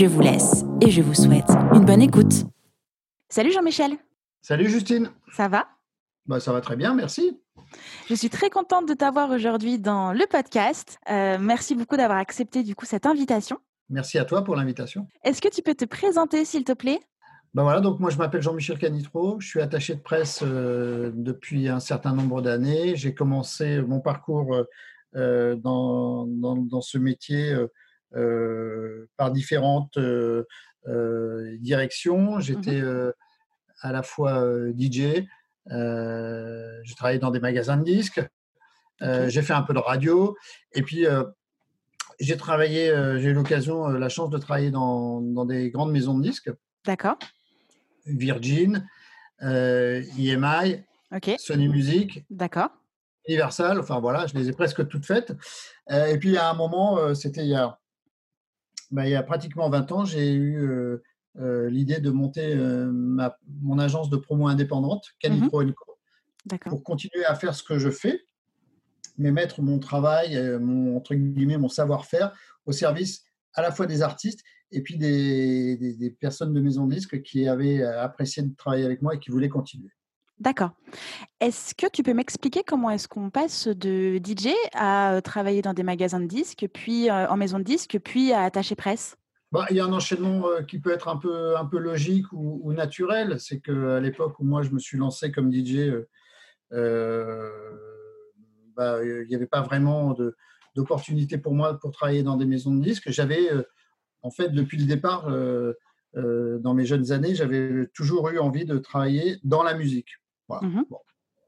[0.00, 2.46] Je vous laisse et je vous souhaite une bonne écoute.
[3.28, 3.98] Salut Jean-Michel.
[4.40, 5.10] Salut Justine.
[5.36, 5.68] Ça va?
[6.24, 7.38] Bah, Ça va très bien, merci.
[8.08, 10.98] Je suis très contente de t'avoir aujourd'hui dans le podcast.
[11.10, 13.58] Euh, merci beaucoup d'avoir accepté du coup cette invitation.
[13.90, 15.06] Merci à toi pour l'invitation.
[15.22, 17.00] Est-ce que tu peux te présenter s'il te plaît?
[17.52, 21.68] Ben voilà, donc moi je m'appelle Jean-Michel Canitro, je suis attaché de presse euh, depuis
[21.68, 22.96] un certain nombre d'années.
[22.96, 24.64] J'ai commencé mon parcours
[25.14, 27.54] euh, dans, dans, dans, ce métier
[29.16, 30.46] par différentes euh,
[30.88, 32.40] euh, directions.
[32.40, 33.12] J'étais mmh
[33.82, 34.44] à la fois
[34.78, 35.24] DJ,
[35.66, 38.20] j'ai travaillé dans des magasins de disques,
[39.00, 40.36] j'ai fait un peu de radio,
[40.74, 41.06] et puis
[42.18, 46.22] j'ai travaillé, j'ai eu l'occasion, la chance de travailler dans, dans, des grandes maisons de
[46.22, 46.50] disques.
[46.84, 47.18] D'accord.
[48.04, 48.86] Virgin,
[49.40, 50.84] EMI,
[51.38, 52.22] Sony Music.
[52.28, 52.68] D'accord.
[53.26, 55.32] Universal, enfin voilà, je les ai presque toutes faites.
[55.90, 57.79] et puis à un moment, c'était il y a
[58.90, 61.02] bah, il y a pratiquement 20 ans, j'ai eu euh,
[61.38, 65.96] euh, l'idée de monter euh, ma, mon agence de promo indépendante, Canipro mmh Co,
[66.66, 68.24] pour continuer à faire ce que je fais,
[69.18, 72.32] mais mettre mon travail, mon, entre guillemets, mon savoir-faire
[72.66, 73.24] au service
[73.54, 77.46] à la fois des artistes et puis des, des, personnes de maison de disques qui
[77.46, 79.90] avaient apprécié de travailler avec moi et qui voulaient continuer.
[80.40, 80.70] D'accord.
[81.40, 85.82] Est-ce que tu peux m'expliquer comment est-ce qu'on passe de DJ à travailler dans des
[85.82, 89.16] magasins de disques, puis en maison de disques, puis à attacher presse?
[89.52, 92.72] Bah, il y a un enchaînement qui peut être un peu, un peu logique ou,
[92.72, 93.38] naturel.
[93.38, 95.90] C'est qu'à l'époque où moi je me suis lancé comme DJ,
[98.76, 100.16] bah, il n'y avait pas vraiment
[100.74, 103.10] d'opportunité pour moi pour travailler dans des maisons de disques.
[103.10, 103.50] J'avais,
[104.22, 105.28] en fait, depuis le départ,
[106.14, 110.08] dans mes jeunes années, j'avais toujours eu envie de travailler dans la musique.
[110.62, 110.82] Mmh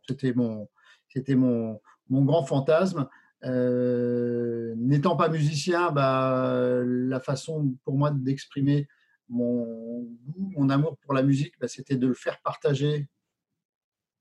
[0.08, 0.68] c'était mon,
[1.08, 3.08] c'était mon, mon, grand fantasme.
[3.44, 8.88] Euh, n'étant pas musicien, bah, la façon pour moi d'exprimer
[9.28, 13.08] mon mon amour pour la musique, bah, c'était de le faire partager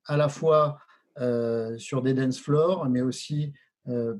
[0.06, 0.78] à la fois
[1.20, 3.54] euh, sur des dance floors, mais aussi
[3.88, 4.16] euh,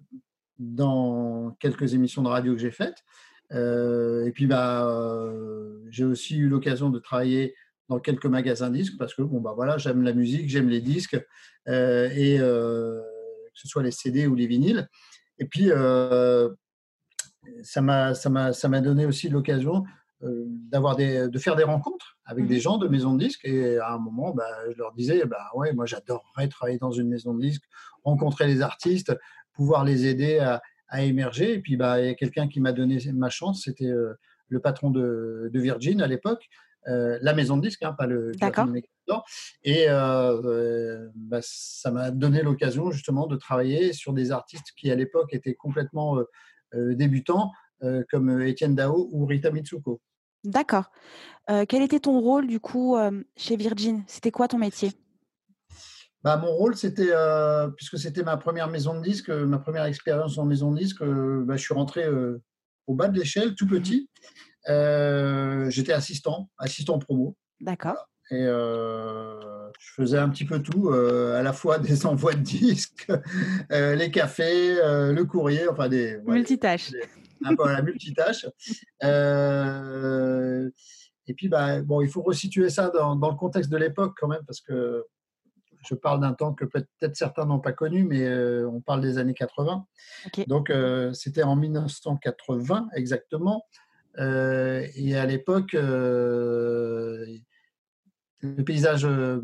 [0.58, 3.04] dans quelques émissions de radio que j'ai faites.
[3.52, 5.32] et puis, bah,
[5.90, 7.56] j'ai aussi eu l'occasion de travailler
[7.92, 11.22] dans quelques magasins disques parce que bon bah voilà j'aime la musique j'aime les disques
[11.68, 13.02] euh, et euh,
[13.54, 14.88] que ce soit les CD ou les vinyles.
[15.40, 16.50] Et puis euh,
[17.64, 19.84] ça m'a ça m'a ça m'a donné aussi l'occasion
[20.22, 23.44] d'avoir des de faire des rencontres avec des mmh gens de maisons de disques.
[23.44, 27.10] Et à un moment bah, je leur disais bah ouais moi j'adorerais travailler dans une
[27.10, 27.66] maison de disques
[28.06, 29.14] rencontrer les artistes
[29.52, 31.56] pouvoir les aider à, à émerger.
[31.56, 33.92] Et puis bah il y a quelqu'un qui m'a donné ma chance c'était
[34.48, 36.48] le patron de, de Virgin à l'époque
[36.88, 38.32] euh, la maison de disques, hein, pas le.
[38.34, 38.68] D'accord.
[39.64, 44.90] Et euh, euh, bah, ça m'a donné l'occasion justement de travailler sur des artistes qui
[44.90, 46.18] à l'époque étaient complètement
[46.74, 47.52] débutants,
[48.10, 50.02] comme Étienne Dao ou Rita Mitsuko.
[50.44, 50.92] D'accord.
[51.68, 52.98] quel était ton rôle du coup
[53.36, 54.04] chez Virgin?
[54.08, 54.92] C'était quoi ton métier?
[56.24, 57.12] Bah, mon rôle, c'était,
[57.76, 61.58] puisque c'était ma première maison de disques, ma première expérience en maison de disques, bah,
[61.58, 62.08] je suis rentré
[62.88, 64.10] au bas de l'échelle, tout petit.
[64.10, 67.36] Euh, j'étais assistant, assistant promo.
[67.60, 68.08] D'accord.
[68.32, 72.40] Et euh, je faisais un petit peu tout, euh, à la fois des envois de
[72.40, 73.12] disques,
[73.70, 76.18] les cafés, le courrier, enfin des.
[76.26, 76.94] multitâches.
[77.44, 78.46] un peu à la multitâche.
[81.28, 84.30] et puis, bah, bon, il faut resituer ça dans, dans le contexte de l'époque quand
[84.30, 85.06] même, parce que
[85.86, 88.32] je parle d'un temps que peut-être certains n'ont pas connu, mais
[88.64, 89.86] on parle des années 80.
[90.48, 90.72] Donc,
[91.14, 93.66] c'était en 1980 exactement.
[94.18, 97.26] Euh, et à l'époque, euh,
[98.40, 99.42] le paysage euh,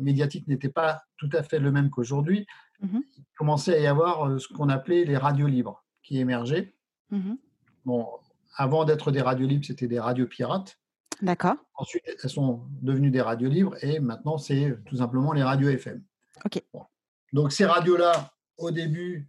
[0.00, 2.46] médiatique n'était pas tout à fait le même qu'aujourd'hui.
[2.80, 6.74] Mmh Il commençait à y avoir ce qu'on appelait les radios libres qui émergeaient.
[7.10, 7.34] Mmh
[7.84, 8.06] bon,
[8.56, 10.78] avant d'être des radios libres, c'était des radios pirates.
[11.20, 11.56] D'accord.
[11.74, 16.02] Ensuite, elles sont devenues des radios libres et maintenant, c'est tout simplement les radios FM.
[16.44, 16.62] Ok.
[17.32, 19.28] Donc, ces radios-là, au début,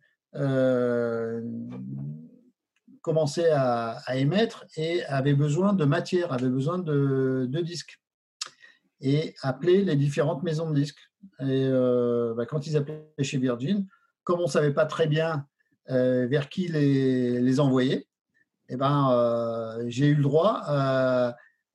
[3.03, 7.99] commençait à, émettre et avait besoin de matière, avait besoin de, disques
[9.01, 11.11] et appelait les différentes maisons de disques.
[11.41, 13.85] Et euh, bah, quand ils appelaient chez Virgin,
[14.23, 15.45] comme on ne savait pas très bien
[15.91, 18.07] euh, vers qui les, envoyer,
[18.69, 20.63] eh ben, euh, j'ai eu le droit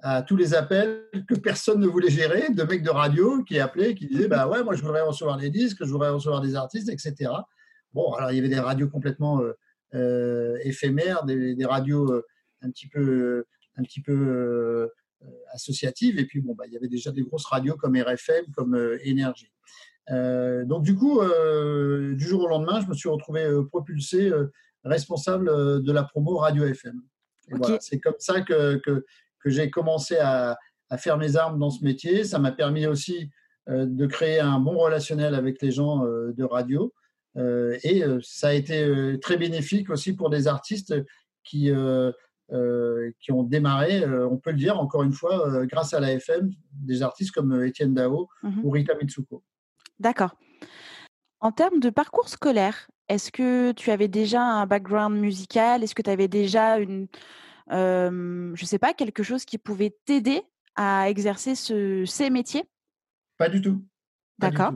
[0.00, 3.94] à tous les appels que personne ne voulait gérer, de mecs de radio qui appelaient,
[3.94, 6.88] qui disaient bah ouais, moi je voudrais recevoir les disques, je voudrais recevoir des artistes,
[6.88, 7.32] etc.
[7.92, 9.42] Bon, alors il y avait des radios complètement
[9.92, 12.26] éphémères, des, radios euh,
[12.62, 13.44] un petit peu,
[13.76, 14.88] un petit peu
[15.52, 18.76] associatives, et puis bon, bah, il y avait déjà des grosses radios comme RFM, comme
[19.02, 19.52] Énergie.
[20.08, 24.30] donc du coup, du jour au lendemain, je me suis retrouvé propulsé
[24.84, 27.00] responsable de la promo Radio FM.
[27.50, 29.04] Voilà, c'est comme ça que, que
[29.40, 30.58] que j'ai commencé à,
[30.96, 32.24] faire mes armes dans ce métier.
[32.24, 33.30] Ça m'a permis aussi
[33.68, 36.94] euh, de créer un bon relationnel avec les gens euh, de radio.
[37.38, 40.94] Euh, et ça a été très bénéfique aussi pour des artistes
[41.44, 41.70] qui,
[43.20, 47.02] qui ont démarré, on peut le dire encore une fois, grâce à la FM, des
[47.02, 48.64] artistes comme Étienne Dao mhm.
[48.64, 49.42] ou Rita Mitsuko.
[49.98, 50.36] D'accord.
[51.40, 55.82] En termes de parcours scolaire, est-ce que tu avais déjà un background musical?
[55.82, 57.06] Est-ce que tu avais déjà une,
[57.70, 60.42] je sais pas, quelque chose qui pouvait t'aider
[60.74, 62.64] à exercer ces métiers?
[63.36, 63.84] Pas du tout.
[64.38, 64.74] D'accord.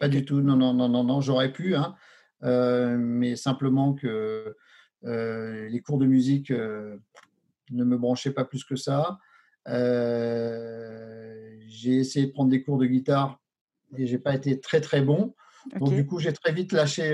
[0.00, 0.40] Pas du tout.
[0.40, 1.20] Non, non, non, non, non.
[1.20, 1.94] J'aurais pu, hein,
[2.42, 4.56] mais simplement que
[5.02, 6.98] les cours de musique ne
[7.70, 9.18] me branchaient pas plus que ça.
[11.68, 13.38] j'ai essayé de prendre des cours de guitare
[13.96, 15.34] et j'ai pas été très très bon.
[15.78, 17.10] Donc du coup, j'ai très vite lâché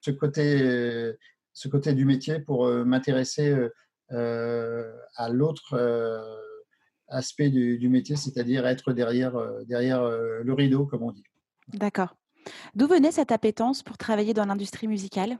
[0.00, 1.12] ce côté,
[1.52, 3.54] ce côté du métier pour m'intéresser
[4.12, 6.22] euh, à l'autre euh,
[7.08, 11.24] aspect du, métier, c'est-à-dire être derrière, euh, derrière le rideau, comme on dit.
[11.72, 12.16] D'accord.
[12.74, 15.38] D'où venait cette appétence pour travailler dans l'industrie musicale?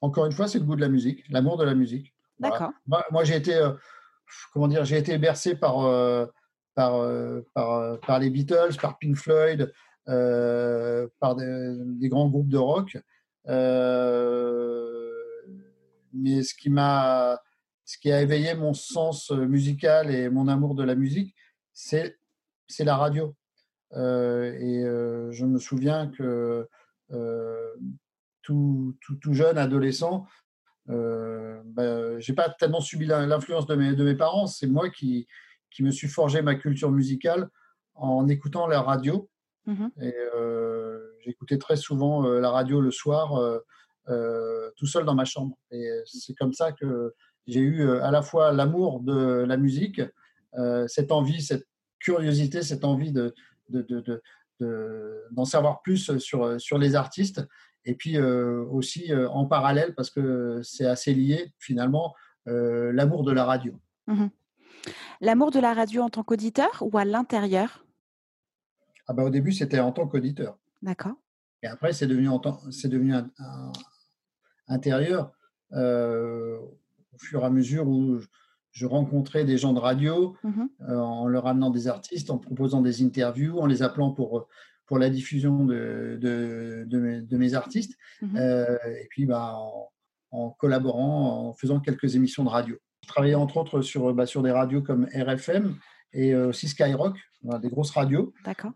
[0.00, 2.12] Encore une fois, c'est le goût de la musique, l'amour de la musique.
[2.40, 2.72] D'accord.
[2.86, 3.70] Moi, j'ai été,
[4.52, 5.76] comment dire, j'ai été bercé par,
[6.74, 7.08] par,
[7.54, 9.72] par, par, les Beatles, par Pink Floyd,
[10.04, 12.98] par des, grands groupes de rock
[16.12, 17.40] mais ce qui m'a,
[17.84, 21.34] ce qui a éveillé mon sens euh, musical et mon amour de la musique,
[21.72, 22.18] c'est,
[22.68, 23.34] c'est la radio.
[23.94, 26.68] Euh, et euh, je me souviens que
[28.42, 30.26] tout, tout, tout, jeune adolescent,
[30.88, 34.46] euh, bah, j'ai pas tellement subi l'influence de mes, de mes parents.
[34.46, 35.28] C'est moi qui,
[35.70, 37.48] qui me suis forgé ma culture musicale
[37.94, 39.28] en écoutant la radio.
[39.66, 40.14] Mmh et
[41.20, 43.62] j'écoutais très souvent la radio le soir
[44.08, 45.56] euh, tout seul dans ma chambre.
[45.70, 47.14] Et c'est comme ça que
[47.46, 50.00] j'ai eu euh, à la fois l'amour de la musique,
[50.54, 51.68] euh, cette envie, cette
[52.00, 53.32] curiosité, cette envie de,
[54.60, 57.46] d'en savoir plus sur, sur les artistes.
[57.84, 62.14] Et puis aussi en parallèle, parce que c'est assez lié finalement,
[62.46, 63.78] l'amour de la radio.
[64.06, 64.26] Mmh
[65.20, 67.84] l'amour de la radio en tant qu'auditeur ou à l'intérieur?
[69.06, 70.58] Ah bah, Au début, c'était en tant qu'auditeur.
[70.82, 71.14] D'accord.
[71.62, 72.40] Et après, c'est devenu, en
[72.70, 73.30] c'est devenu un,
[74.68, 75.32] intérieur
[75.72, 76.58] euh,
[77.12, 78.18] au fur et à mesure où
[78.72, 82.80] je rencontrais des gens de radio mmh euh, en leur amenant des artistes, en proposant
[82.80, 84.48] des interviews, en les appelant pour,
[84.86, 89.56] pour la diffusion de, de, de, mes, artistes, mmh euh, et puis bah,
[90.30, 92.76] en, collaborant, en faisant quelques émissions de radio.
[93.02, 95.76] Je travaillais entre autres sur, bah, sur des radios comme RFM
[96.14, 97.16] et aussi Skyrock,
[97.60, 98.34] des grosses radios.
[98.44, 98.72] D'accord.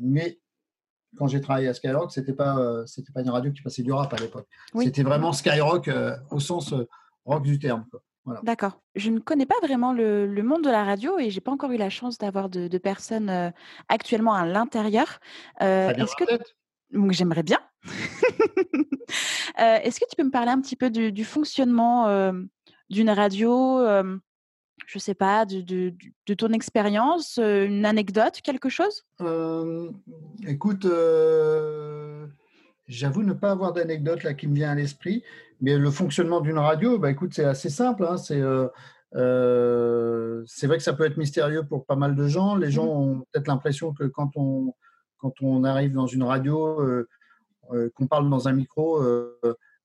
[0.00, 0.38] mais
[1.16, 3.92] quand j'ai travaillé à Skyrock, c'était pas euh, c'était pas une radio qui passait du
[3.92, 4.48] rap à l'époque.
[4.78, 6.88] C'était vraiment Skyrock euh, au sens euh,
[7.24, 7.84] rock du terme.
[8.42, 8.80] D'accord.
[8.94, 11.76] Je ne connais pas vraiment le, monde de la radio et j'ai pas encore eu
[11.76, 13.52] la chance d'avoir de, personnes
[13.88, 15.20] actuellement à l'intérieur.
[15.60, 16.24] Est-ce que
[17.10, 17.60] j'aimerais bien
[19.58, 22.32] Est-ce que tu peux me parler un petit peu du fonctionnement
[22.88, 24.18] d'une radio
[24.90, 25.60] je sais pas, de,
[26.26, 29.04] de, ton expérience, euh, une anecdote, quelque chose?
[29.20, 29.90] Euh,
[30.46, 32.26] Écoute, euh,
[32.90, 35.22] j'avoue ne pas avoir d'anecdote là qui me vient à l'esprit,
[35.60, 38.04] mais le fonctionnement d'une radio, bah, écoute, c'est assez simple.
[38.04, 38.42] Hein, c'est
[39.12, 42.54] c'est vrai que ça peut être mystérieux pour pas mal de gens.
[42.54, 42.98] Les gens mmh.
[42.98, 44.74] ont peut-être l'impression que quand on,
[45.18, 46.78] quand on arrive dans une radio,
[47.94, 49.02] qu'on parle dans un micro,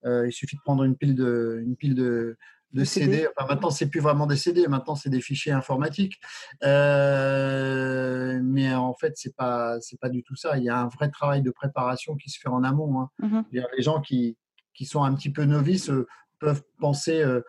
[0.05, 2.38] il suffit de prendre une pile de, une pile de,
[2.74, 3.27] de CD.
[3.36, 6.19] Enfin, maintenant, c'est plus vraiment des CD, maintenant, c'est des fichiers informatiques.
[6.63, 10.57] Euh, mais en fait, c'est pas, c'est pas du tout ça.
[10.57, 13.01] Il y a un vrai travail de préparation qui se fait en amont.
[13.01, 13.10] Hein.
[13.19, 14.38] Mmh les gens qui,
[14.74, 16.07] qui sont un petit peu novices euh,
[16.39, 17.41] peuvent penser euh,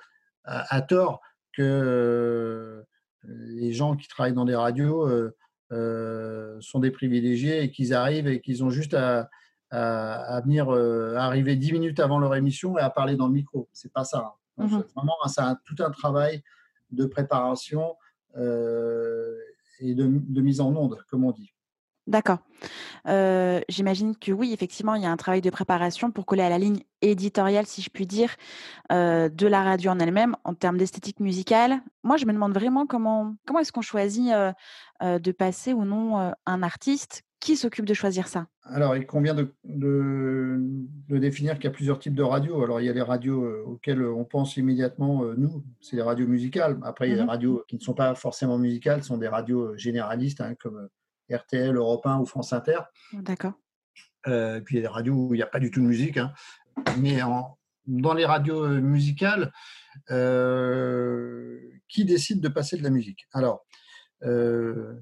[0.45, 1.21] à, tort
[1.53, 2.85] que
[3.25, 5.09] les gens qui travaillent dans des radios
[5.71, 9.29] sont des privilégiés et qu'ils arrivent et qu'ils ont juste à,
[9.71, 13.69] à, venir arriver dix minutes avant leur émission et à parler dans le micro.
[13.73, 14.19] C'est pas ça.
[14.19, 14.46] Hein.
[14.59, 16.43] Mmh vraiment, c'est tout un travail
[16.91, 17.97] de préparation
[18.37, 19.37] euh,
[19.81, 21.53] et de, mise en onde, comme on dit.
[22.07, 22.39] D'accord.
[23.69, 26.57] J'imagine que oui, effectivement, il y a un travail de préparation pour coller à la
[26.57, 28.31] ligne éditoriale, si je puis dire,
[28.91, 31.83] de la radio en elle-même, en termes d'esthétique musicale.
[32.05, 34.33] Moi, je me demande vraiment comment comment est-ce qu'on choisit,
[35.03, 37.26] de passer ou non, un artiste?
[37.41, 38.49] Qui s'occupe de choisir ça?
[38.65, 40.57] Alors, il convient de de
[41.09, 42.63] de définir qu'il y a plusieurs types de radios.
[42.63, 46.79] Alors, il y a les radios, auxquelles, on pense immédiatement, nous, c'est les radios musicales.
[46.83, 49.19] Après, il y a les Mmh radios qui ne sont pas forcément musicales, ce sont
[49.19, 50.89] des radios, généralistes, hein, comme,
[51.31, 52.79] RTL, Europe 1 ou France Inter.
[53.13, 53.55] D'accord.
[54.27, 55.87] Euh, puis il y a des radios où il n'y a pas du tout de
[55.87, 56.17] musique.
[56.17, 56.33] Hein.
[56.99, 59.53] Mais en, dans les radios musicales,
[60.11, 63.27] euh, qui décide de passer de la musique?
[63.33, 63.65] Alors,
[64.25, 64.95] euh,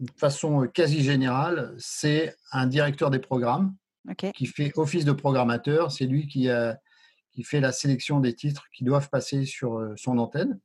[0.00, 3.74] de façon quasi générale, c'est un directeur des programmes
[4.10, 4.32] okay.
[4.32, 5.92] qui fait office de programmateur.
[5.92, 6.48] C'est lui qui,
[7.44, 10.58] fait la sélection des titres qui doivent passer sur son antenne.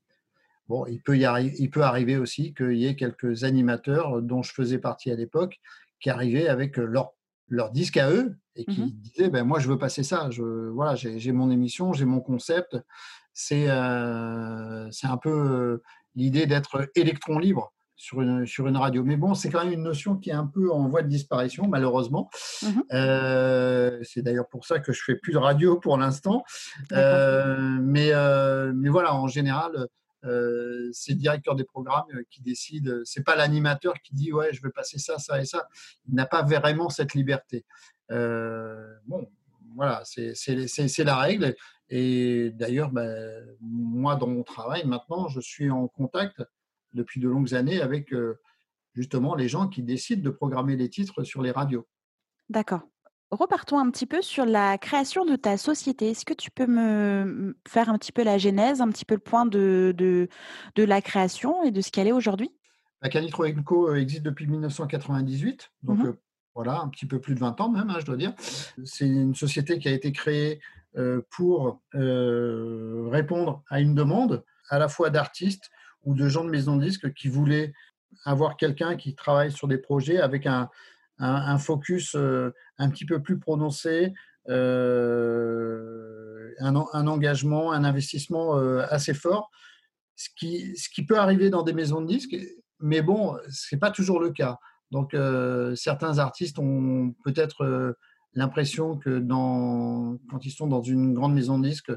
[0.67, 4.41] Bon, il peut, y arri- il peut arriver aussi qu'il y ait quelques animateurs dont
[4.41, 5.59] je faisais partie à l'époque
[5.99, 7.11] qui arrivaient avec leur,
[7.49, 8.89] leur disque à eux et qui Mhm.
[8.91, 10.29] disaient ben, Moi, je veux passer ça.
[10.31, 12.77] Je, voilà, j'ai mon émission, j'ai mon concept.
[13.33, 15.83] C'est euh, c'est un peu euh,
[16.15, 19.03] l'idée d'être électron libre sur une, sur une radio.
[19.03, 21.67] Mais bon, c'est quand même une notion qui est un peu en voie de disparition,
[21.67, 22.29] malheureusement.
[22.61, 22.83] Mhm.
[22.91, 26.43] Euh, c'est d'ailleurs pour ça que je fais plus de radio pour l'instant.
[26.91, 29.87] Euh, mais, euh, mais voilà, en général,
[30.91, 33.01] c'est le directeur des programmes qui décide.
[33.03, 35.67] C'est pas l'animateur qui dit ouais, je vais passer ça, ça et ça.
[36.07, 37.63] Il n'a pas vraiment cette liberté.
[38.09, 39.29] Bon,
[39.75, 41.55] voilà, c'est la règle.
[41.89, 46.41] Et d'ailleurs, ben, moi, dans mon travail maintenant, je suis en contact
[46.95, 48.39] depuis de longues années avec euh,
[48.93, 51.87] justement les gens qui décident de programmer les titres sur les radios.
[52.49, 52.81] D'accord.
[53.31, 56.11] Repartons un petit peu sur la création de ta société.
[56.11, 59.21] Est-ce que tu peux me faire un petit peu la genèse, un petit peu le
[59.21, 60.29] point de de
[60.75, 62.51] de la création et de ce qu'elle est aujourd'hui?
[63.01, 66.13] La Canitro Co euh, existe depuis 1998, donc Mmh euh,
[66.55, 68.33] voilà, un petit peu plus de 20 ans même, hein, je dois dire.
[68.85, 70.61] C'est une société qui a été créée
[70.97, 75.69] euh, pour euh, répondre à une demande à la fois d'artistes
[76.05, 77.73] ou de gens de maison de disques qui voulaient
[78.23, 80.69] avoir quelqu'un qui travaille sur des projets avec un,
[81.19, 84.13] un, focus euh, un petit peu plus prononcé,
[84.49, 85.73] euh,
[86.59, 89.51] un, un engagement, un investissement euh, assez fort,
[90.15, 92.37] ce qui, ce qui peut arriver dans des maisons de disques,
[92.79, 94.59] mais bon, c'est pas toujours le cas.
[94.91, 95.15] Donc,
[95.75, 97.95] certains artistes ont peut-être
[98.33, 101.91] l'impression que dans, quand ils sont dans une grande maison de disques,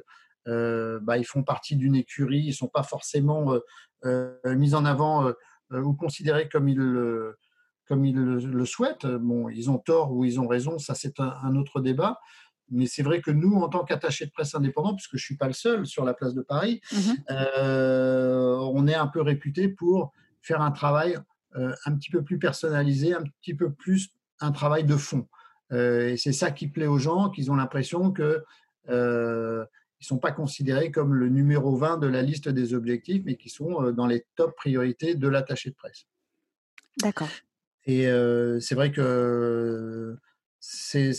[1.02, 3.60] bah, ils font partie d'une écurie, ils sont pas forcément euh,
[4.04, 5.32] euh, mis en avant euh,
[5.72, 7.36] euh, ou considérés comme ils, le-
[7.86, 9.06] comme ils le, le souhaitent.
[9.06, 12.18] Bon, ils ont tort ou ils ont raison, ça c'est un, un autre débat.
[12.70, 15.46] Mais c'est vrai que nous, en tant qu'attachés de presse indépendants, puisque je suis pas
[15.46, 16.98] le seul sur la place de Paris, Mmh
[17.30, 20.12] euh, on est un peu réputé pour
[20.42, 21.18] faire un travail
[21.56, 25.26] euh, un petit peu plus personnalisé, un petit peu plus un travail de fond.
[25.72, 28.44] Euh, et c'est ça qui plaît aux gens, qu'ils ont l'impression que
[29.98, 33.36] euh, ils sont pas considérés comme le numéro 20 de la liste des objectifs, mais
[33.36, 36.06] qui sont euh, dans les top priorités de l'attaché de presse.
[36.98, 37.28] D'accord.
[37.84, 40.16] Et euh, c'est vrai que
[40.60, 41.12] c'est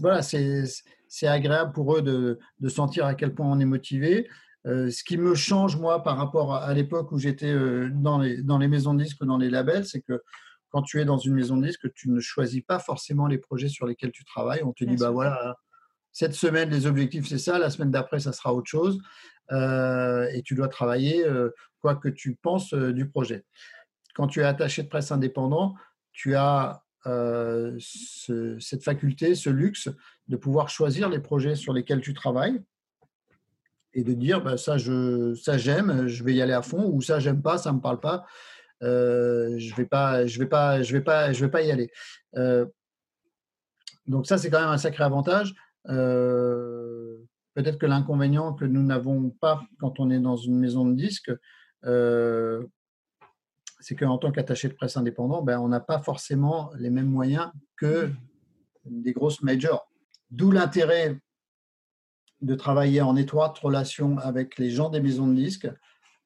[0.00, 0.64] voilà, c'est
[1.08, 4.28] c'est agréable pour eux de, de sentir à quel point on est motivé.
[4.66, 7.52] Euh, ce qui me change, moi, par rapport à, à l'époque où j'étais
[7.90, 10.22] dans, les, dans les maisons de disques, dans les labels, c'est que
[10.68, 13.68] quand tu es dans une maison de disques, tu ne choisis pas forcément les projets
[13.68, 14.62] sur lesquels tu travailles.
[14.62, 15.14] On te Bien dit, bah sûr.
[15.14, 15.56] voilà,
[16.12, 19.00] cette semaine, les objectifs, c'est ça, la semaine d'après, ça sera autre chose.
[19.52, 21.50] Euh, et tu dois travailler euh,
[21.80, 23.44] quoi que tu penses euh, du projet.
[24.14, 25.74] Quand tu es attaché de presse indépendant,
[26.12, 29.88] tu as ce- cette faculté, ce luxe
[30.28, 32.62] de pouvoir choisir les projets sur lesquels tu travailles
[33.94, 37.00] et de dire bah, ça je ça j'aime je vais y aller à fond ou
[37.00, 38.26] ça j'aime pas ça me parle pas
[38.82, 41.90] je vais pas je vais pas je vais pas je vais pas y aller
[44.06, 45.54] donc ça c'est quand même un sacré avantage
[45.88, 47.16] Euh,
[47.54, 51.32] peut-être que l'inconvénient que nous n'avons pas quand on est dans une maison de disques
[51.84, 52.66] euh,
[53.80, 57.50] c'est qu'en tant qu'attaché de presse indépendant ben, on n'a pas forcément les mêmes moyens
[57.78, 58.10] que
[58.84, 59.88] des grosses majors.
[60.30, 61.18] D'où l'intérêt
[62.42, 65.70] de travailler en étroite relation avec les gens des maisons de disques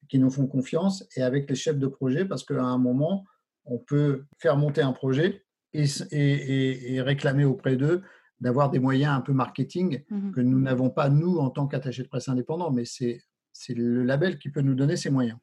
[0.07, 3.25] qui nous font confiance et avec les chefs de projet parce qu'à un moment,
[3.65, 5.43] on peut faire monter un projet
[5.73, 8.01] et, réclamer auprès d'eux
[8.41, 12.03] d'avoir des moyens un peu marketing Mmh que nous n'avons pas, nous, en tant qu'attachés
[12.03, 13.21] de presse indépendants, mais c'est
[13.69, 15.37] le label qui peut nous donner ces moyens.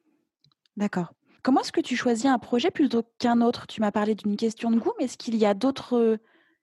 [0.77, 1.13] D'accord.
[1.41, 3.67] Comment est-ce que tu choisis un projet plutôt qu'un autre?
[3.67, 6.17] Tu m'as parlé d'une question de goût, mais est-ce qu'il y a d'autres, heu,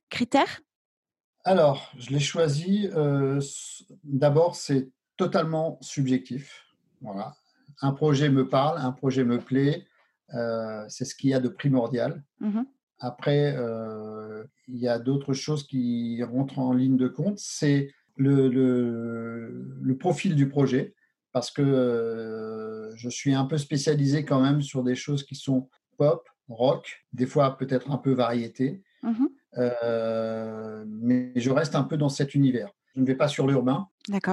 [0.08, 0.60] critères?
[1.44, 2.88] Alors, je l'ai choisi.
[2.94, 3.40] euh,
[4.04, 6.66] D'abord, c'est totalement subjectif.
[7.02, 7.34] Voilà.
[7.82, 9.86] Un projet me parle, un projet me plaît.
[10.34, 12.22] euh, c'est ce qu'il y a de primordial.
[12.40, 12.60] Mmh
[13.00, 17.38] Après, euh, il y a d'autres choses qui rentrent en ligne de compte.
[17.38, 20.94] C'est le, le, profil du projet,
[21.32, 25.68] parce que euh, je suis un peu spécialisé quand même sur des choses qui sont
[25.96, 28.82] pop, rock, des fois peut-être un peu variété.
[29.02, 29.26] Mmh
[29.58, 32.70] euh, mais je reste un peu dans cet univers.
[32.94, 33.88] Je ne vais pas sur l'urbain.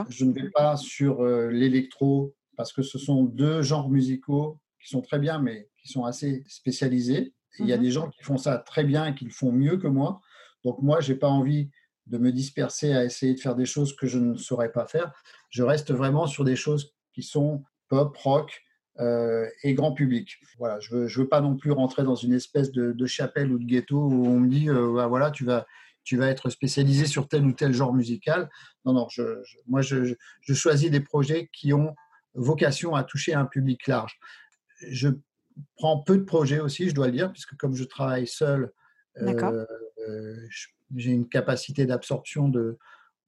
[0.10, 5.02] Je ne vais pas sur l'électro parce que ce sont deux genres musicaux qui sont
[5.02, 7.34] très bien, mais qui sont assez spécialisés.
[7.60, 9.52] Il y a mmh des gens qui font ça très bien et qui le font
[9.52, 10.22] mieux que moi.
[10.64, 11.70] Donc moi, j'ai pas envie
[12.08, 15.12] de me disperser à essayer de faire des choses que je ne saurais pas faire.
[15.50, 18.64] Je reste vraiment sur des choses qui sont pop, rock
[19.00, 20.38] euh, et grand public.
[20.58, 23.60] Voilà, je veux, je veux pas non plus rentrer dans une espèce de, chapelle ou
[23.60, 25.66] de ghetto où on me dit euh, bah, voilà, tu vas
[26.04, 28.50] tu vas être spécialisé sur tel ou tel genre musical.
[28.86, 29.24] Non, non, je,
[29.68, 31.94] moi, je, je, choisis des projets qui ont
[32.34, 34.18] vocation à toucher un public large.
[34.90, 35.10] Je
[35.76, 38.72] prends peu de projets aussi, je dois le dire, puisque comme je travaille seul,
[39.22, 39.66] euh,
[40.08, 40.36] euh,
[40.96, 42.78] j'ai une capacité d'absorption de,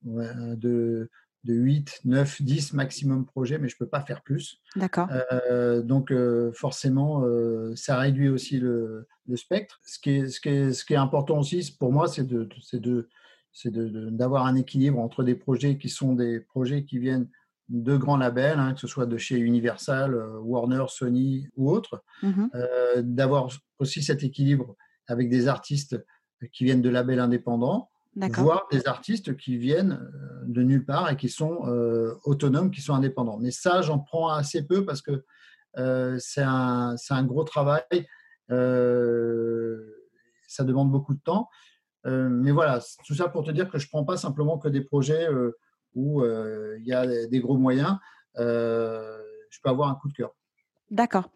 [0.03, 1.09] de,
[1.43, 4.61] de 8, 9, 10 maximum projets, mais je ne peux pas faire plus.
[4.75, 5.09] D'accord.
[5.51, 6.13] Euh, donc
[6.53, 7.23] forcément,
[7.75, 9.79] ça réduit aussi le, le, spectre.
[9.85, 12.47] Ce qui, est, ce, qui est, ce qui est important aussi pour moi, c'est de,
[12.73, 17.29] de, d'avoir un équilibre entre des projets qui sont des projets qui viennent
[17.69, 22.03] de grands labels, hein, que ce soit de chez Universal, euh, Warner, Sony ou autres,
[22.23, 23.47] mmh euh, d'avoir
[23.77, 24.75] aussi cet équilibre
[25.07, 26.03] avec des artistes
[26.51, 27.89] qui viennent de labels indépendants,
[28.33, 31.59] voire des artistes qui viennent euh, de nulle part et qui sont
[32.23, 33.37] autonomes, qui sont indépendants.
[33.39, 35.23] Mais ça, j'en prends assez peu parce que
[36.19, 37.83] c'est un, un, gros travail,
[40.47, 41.49] ça demande beaucoup de temps.
[42.05, 44.81] mais voilà, tout ça pour te dire que je ne prends pas simplement que des
[44.81, 45.27] projets
[45.95, 47.97] où euh, il y a des gros moyens,
[48.37, 49.17] euh,
[49.49, 50.35] je peux avoir un coup de cœur.
[50.91, 51.29] D'accord.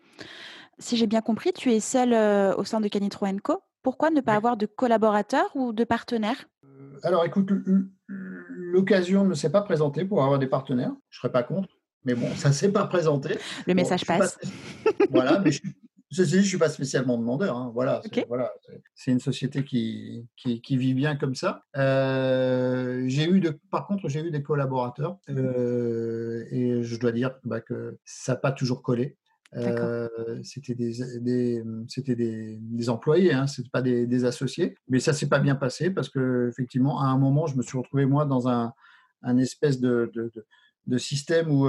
[0.80, 3.62] Si j'ai bien compris, tu es seul euh, au sein de Canitro Co.
[3.82, 6.48] Pourquoi ne pas avoir de collaborateurs ou de partenaires?
[7.04, 7.52] Alors écoute,
[8.08, 10.94] l'occasion ne s'est pas présentée pour avoir des partenaires.
[11.10, 11.70] Je ne serais pas contre.
[12.06, 13.38] Mais bon, ça ne s'est pas présenté.
[13.66, 14.38] Le message passe.
[15.10, 15.62] voilà, mais je,
[16.14, 17.58] Ceci je ne suis pas spécialement demandeur.
[17.58, 17.72] Hein.
[17.74, 18.54] Voilà, voilà,
[18.94, 21.64] c'est une société qui, qui, vit bien comme ça.
[21.76, 27.32] Euh, j'ai eu de, par contre, j'ai eu des collaborateurs euh, et je dois dire
[27.44, 29.18] bah, que ça n'a pas toujours collé.
[29.56, 30.08] Euh,
[30.44, 34.76] c'était des, des c'était des, des, employés, hein, c'était pas des, des, associés.
[34.90, 37.78] Mais ça s'est pas bien passé parce que effectivement, à un moment, je me suis
[37.78, 38.74] retrouvé moi dans un,
[39.24, 40.32] un espèce de, de,
[40.86, 41.68] de, système où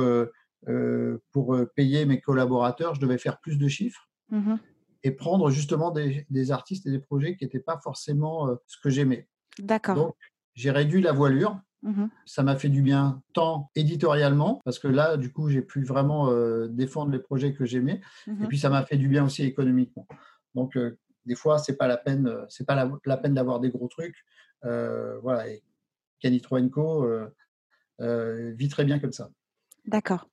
[1.33, 4.07] pour payer mes collaborateurs, je devais faire plus de chiffres.
[4.31, 4.57] Mmh
[5.05, 8.89] et prendre justement des, artistes et des projets qui n'étaient pas forcément euh, ce que
[8.89, 9.29] j'aimais.
[9.59, 9.95] D'accord.
[9.95, 10.17] Donc,
[10.55, 11.61] j'ai réduit la voilure.
[11.83, 15.85] Mmh Ça m'a fait du bien tant éditorialement, parce que là, du coup, j'ai pu
[15.85, 18.01] vraiment euh, défendre les projets que j'aimais.
[18.27, 20.09] Mmh et puis, ça m'a fait du bien aussi économiquement.
[20.55, 23.89] Donc, euh, des fois, c'est pas la peine, c'est pas la, peine d'avoir des gros
[23.89, 24.17] trucs.
[24.63, 25.49] voilà.
[25.49, 25.63] Et
[26.21, 27.07] Canitro Co
[27.99, 29.31] vit très bien comme ça.
[29.87, 30.29] D'accord.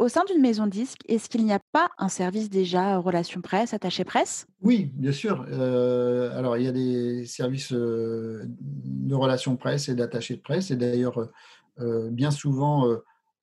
[0.00, 3.74] Au sein d'une maison disque, est-ce qu'il n'y a pas un service déjà relation presse,
[3.74, 4.46] attaché presse?
[4.60, 5.46] Oui, bien sûr.
[5.48, 10.72] Euh, alors, il y a des services euh, de relations presse et d'attaché de presse.
[10.72, 11.30] Et d'ailleurs,
[11.78, 12.88] euh, bien souvent,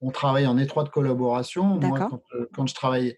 [0.01, 1.79] on travaille en étroite collaboration.
[1.79, 2.09] Moi,
[2.53, 3.17] quand, je travaille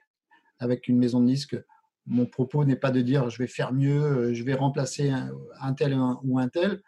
[0.59, 1.57] avec une maison de disque,
[2.05, 5.11] mon propos n'est pas de dire je vais faire mieux, je vais remplacer
[5.59, 6.83] un, tel ou un tel.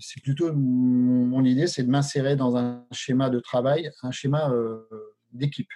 [0.00, 4.50] C'est plutôt mon, idée, c'est de m'insérer dans un schéma de travail, un schéma
[5.34, 5.68] d'équipe.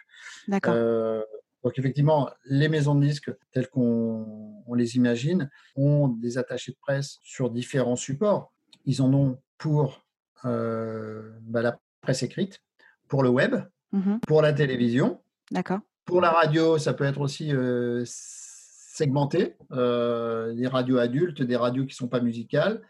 [0.47, 0.75] D'accord.
[0.77, 1.23] Euh,
[1.63, 7.19] donc effectivement, les maisons de disques telles qu'on les imagine ont des attachés de presse
[7.23, 8.53] sur différents supports.
[8.85, 10.07] Ils en ont pour
[10.45, 12.63] euh, bah, la presse écrite,
[13.09, 13.57] pour le web,
[13.93, 15.21] mmh pour la télévision.
[15.51, 15.81] D'accord.
[16.05, 21.93] Pour la radio, ça peut être aussi euh, segmenté, des radios adultes, des radios qui
[21.93, 22.83] ne sont pas musicales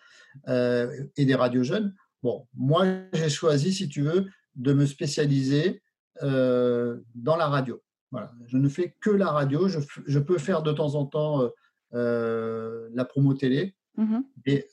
[0.47, 1.95] et des radios jeunes.
[2.23, 4.27] Bon, moi, j'ai choisi, si tu veux,
[4.57, 5.83] de me spécialiser
[6.23, 7.83] euh, dans la radio.
[8.11, 8.33] Voilà.
[8.47, 9.69] Je ne fais que la radio.
[9.69, 11.49] Je, je peux faire de temps en temps euh,
[11.95, 13.75] euh, la promo télé.
[13.97, 14.67] Mmh Et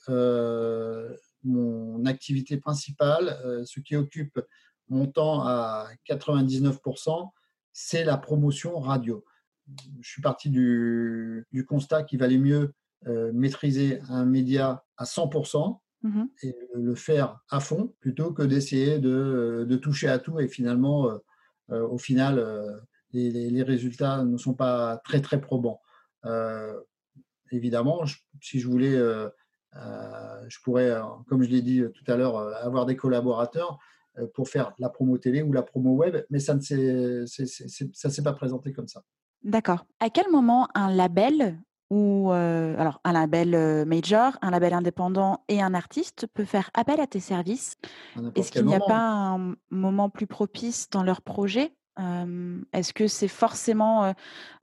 [1.42, 4.40] mon activité principale, ce qui occupe
[4.88, 7.30] mon temps à 99%,
[7.72, 9.24] c'est la promotion radio.
[10.00, 12.72] Je suis parti du, du constat qu'il valait mieux
[13.32, 19.66] maîtriser un média à 100% mmh et le faire à fond plutôt que d'essayer de,
[19.68, 21.18] de, toucher à tout et finalement euh,
[21.70, 22.78] au final, euh,
[23.12, 25.80] les, résultats ne sont pas très, très probants.
[26.24, 26.78] Euh,
[27.50, 28.04] évidemment,
[28.40, 28.96] si je voulais,
[29.74, 30.94] je pourrais,
[31.28, 33.78] comme je l'ai dit tout à l'heure, avoir des collaborateurs
[34.34, 36.60] pour faire la promo télé ou la promo web, mais ça ne
[37.26, 39.02] s'est pas présenté comme ça.
[39.42, 39.86] D'accord.
[40.00, 41.58] À quel moment un label
[41.90, 47.06] où alors un label major, un label indépendant et un artiste peut faire appel à
[47.06, 47.76] tes services.
[48.34, 51.72] Est-ce qu'il n'y a pas un moment plus propice dans leur projet?
[52.72, 54.14] Est-ce que c'est forcément,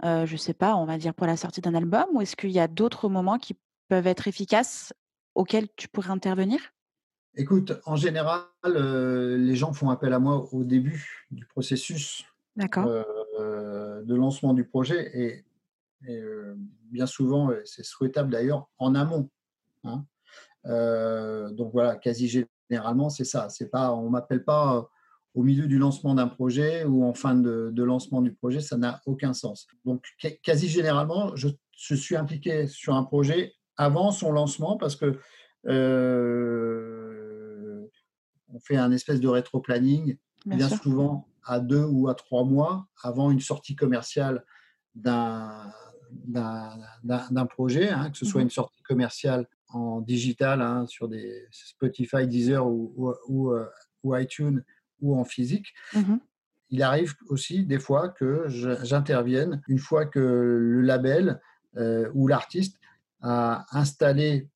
[0.03, 2.51] je ne sais pas, on va dire pour la sortie d'un album, ou est-ce qu'il
[2.51, 3.55] y a d'autres moments qui
[3.88, 4.93] peuvent être efficaces
[5.36, 6.59] auxquels tu pourrais intervenir?
[7.36, 12.25] Écoute, en général, les gens font appel à moi au début du processus
[12.57, 15.45] de lancement du projet et
[16.05, 16.55] et euh,
[16.93, 19.29] bien souvent, c'est souhaitable d'ailleurs en amont.
[19.84, 20.06] Hein.
[20.67, 22.29] Euh, donc voilà, quasi
[22.69, 23.49] généralement, c'est ça.
[23.49, 24.82] C'est pas, on m'appelle pas euh,
[25.34, 29.01] au milieu du lancement d'un projet ou en fin de, lancement du projet, ça n'a
[29.06, 29.67] aucun sens.
[29.84, 30.06] Donc
[30.43, 35.19] quasi généralement, je, suis impliqué sur un projet avant son lancement parce que
[38.56, 42.86] on fait un espèce de rétro-planning bien, bien souvent à deux ou à trois mois
[43.01, 44.45] avant une sortie commerciale
[44.93, 45.71] d'un
[46.26, 51.47] d'un projet, hein, que ce soit mmh une sortie commerciale en digital hein, sur des
[51.52, 53.67] Spotify, Deezer ou, ou, euh,
[54.06, 54.63] iTunes
[55.02, 55.73] ou en physique.
[55.93, 56.17] Mmh
[56.69, 61.41] Il arrive aussi des fois que j'intervienne une fois que le label
[61.78, 62.78] euh, ou l'artiste
[63.21, 64.49] a installé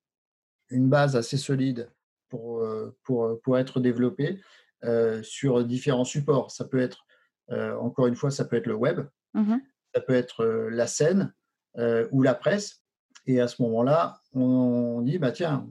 [0.70, 1.90] une base assez solide
[2.30, 4.42] pour, euh, pour, pour être développé
[5.24, 6.52] sur différents supports.
[6.52, 7.06] Ça peut être,
[7.50, 9.02] encore une fois, ça peut être le web,
[9.34, 9.58] mmh
[9.94, 11.34] ça peut être la scène,
[11.78, 12.82] euh, ou la presse.
[13.28, 15.68] Et à ce moment-là, on, dit, bah, tiens,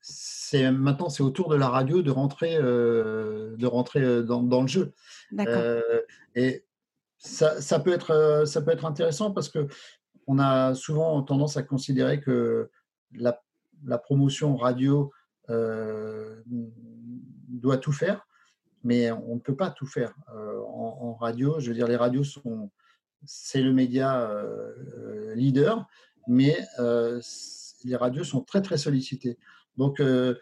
[0.00, 4.42] c'est, maintenant c'est au tour de la radio de rentrer, euh, de rentrer euh, dans,
[4.42, 4.92] dans le jeu.
[6.36, 6.64] et
[7.18, 9.66] ça, ça, peut être, ça peut être intéressant parce que
[10.28, 12.70] on a souvent tendance à considérer que
[13.12, 13.42] la,
[13.84, 15.10] la promotion radio
[17.48, 18.26] doit tout faire,
[18.84, 20.14] mais on ne peut pas tout faire.
[20.28, 22.70] en, en, radio, je veux dire, les radios sont,
[23.24, 25.86] c'est le média euh, leader,
[26.28, 27.20] mais euh,
[27.84, 29.38] les radios sont très très sollicitées.
[29.76, 30.34] Donc, euh,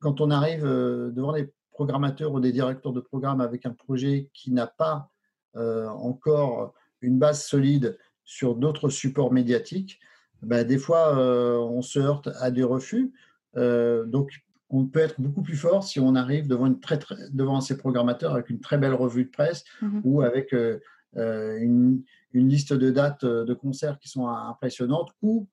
[0.00, 4.50] quand on arrive devant des programmateurs ou des directeurs de programme avec un projet qui
[4.50, 5.08] n'a pas
[5.54, 10.00] encore une base solide sur d'autres supports médiatiques,
[10.40, 13.12] ben, des fois, on se heurte à des refus.
[13.54, 16.98] donc, on peut être beaucoup plus fort si on arrive devant, une très,
[17.32, 20.80] devant ces programmateurs avec une très belle revue de presse mmh ou avec euh,
[21.16, 25.46] une, liste de dates euh, de concerts qui sont impressionnantes ou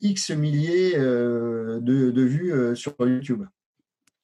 [0.00, 3.44] X milliers euh, de, vues sur YouTube.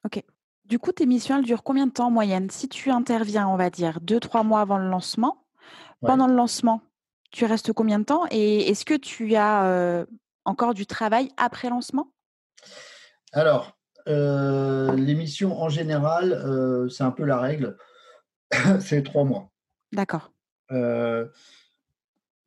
[0.05, 0.23] Ok.
[0.67, 2.51] Du coup, tes missions, elles durent combien de temps en moyenne?
[2.51, 5.45] Si tu interviens, on va dire, deux, trois mois avant le lancement,
[6.01, 6.83] pendant le lancement,
[7.31, 8.25] tu restes combien de temps?
[8.31, 10.05] Et est-ce que tu as
[10.45, 12.13] encore du travail après lancement?
[13.33, 17.79] Alors, les missions en général, c'est un peu la règle,
[18.81, 19.51] c'est trois mois.
[19.93, 20.33] D'accord.
[20.73, 21.27] Euh,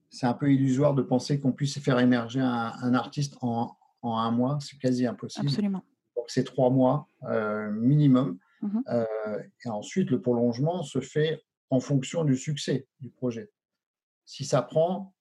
[0.10, 4.58] c'est un peu illusoire de penser qu'on puisse faire émerger un, artiste en, un mois.
[4.62, 5.48] C'est quasi impossible.
[5.48, 5.84] Absolument.
[6.16, 8.38] Donc, c'est trois mois euh, minimum.
[8.62, 13.52] Mmh euh, et ensuite, le prolongement se fait en fonction du succès du projet.
[14.26, 15.14] Si ça prend,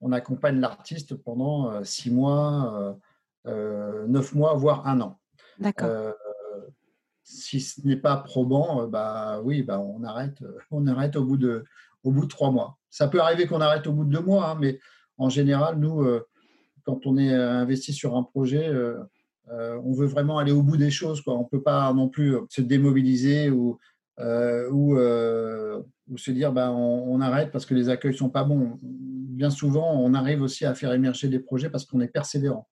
[0.00, 2.98] on accompagne l'artiste pendant six mois,
[3.44, 5.20] neuf mois, voire un an.
[5.58, 6.14] D'accord.
[7.22, 11.64] si ce n'est pas probant, bah oui, bah on arrête, on arrête au bout de,
[12.04, 12.78] au bout de trois mois.
[12.90, 14.78] Ça peut arriver qu'on arrête au bout de deux mois, hein, mais
[15.18, 16.26] en général, nous, euh,
[16.84, 18.98] quand on est euh, investi sur un projet, euh,
[19.48, 21.22] on veut vraiment aller au bout des choses.
[21.26, 23.78] On ne peut pas non plus se démobiliser ou,
[24.18, 28.78] se dire ben, on, arrête parce que les accueils ne sont pas bons.
[28.82, 32.68] Bien souvent, on arrive aussi à faire émerger des projets parce qu'on est persévérant.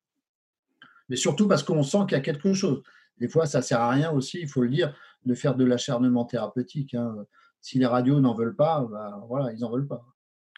[1.08, 2.82] Mais surtout parce qu'on sent qu'il y a quelque chose.
[3.18, 5.64] Des fois, ça ne sert à rien aussi, il faut le dire, de faire de
[5.64, 6.94] l'acharnement thérapeutique.
[6.94, 7.16] Hein
[7.61, 10.05] si les radios n'en veulent pas, bah, voilà, ils n'en veulent pas.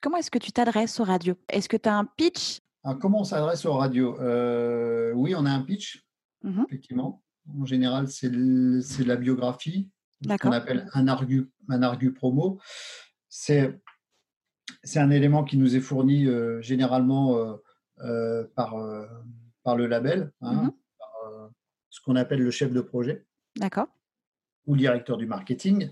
[0.03, 1.37] Comment est-ce que tu t'adresses aux radios?
[1.49, 2.61] Est-ce que tu as un pitch?
[2.85, 4.19] Ah, Comment on s'adresse aux radios?
[4.21, 6.07] Euh, Oui, on a un pitch,
[6.43, 7.23] mmh effectivement.
[7.61, 9.91] En général, c'est de la biographie,
[10.23, 12.61] ce qu'on appelle un argu, un argu promo.
[13.29, 13.81] C'est
[14.97, 17.59] un élément qui nous est fourni euh, généralement
[18.03, 18.75] euh, par,
[19.63, 21.51] par le label, hein, mmh par,
[21.91, 23.27] ce qu'on appelle le chef de projet.
[23.57, 23.89] D'accord
[24.67, 25.91] ou directeur du marketing.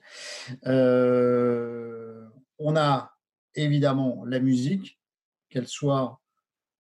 [0.66, 2.24] Euh,
[2.58, 3.14] on a
[3.54, 5.00] évidemment la musique,
[5.48, 6.20] qu'elle soit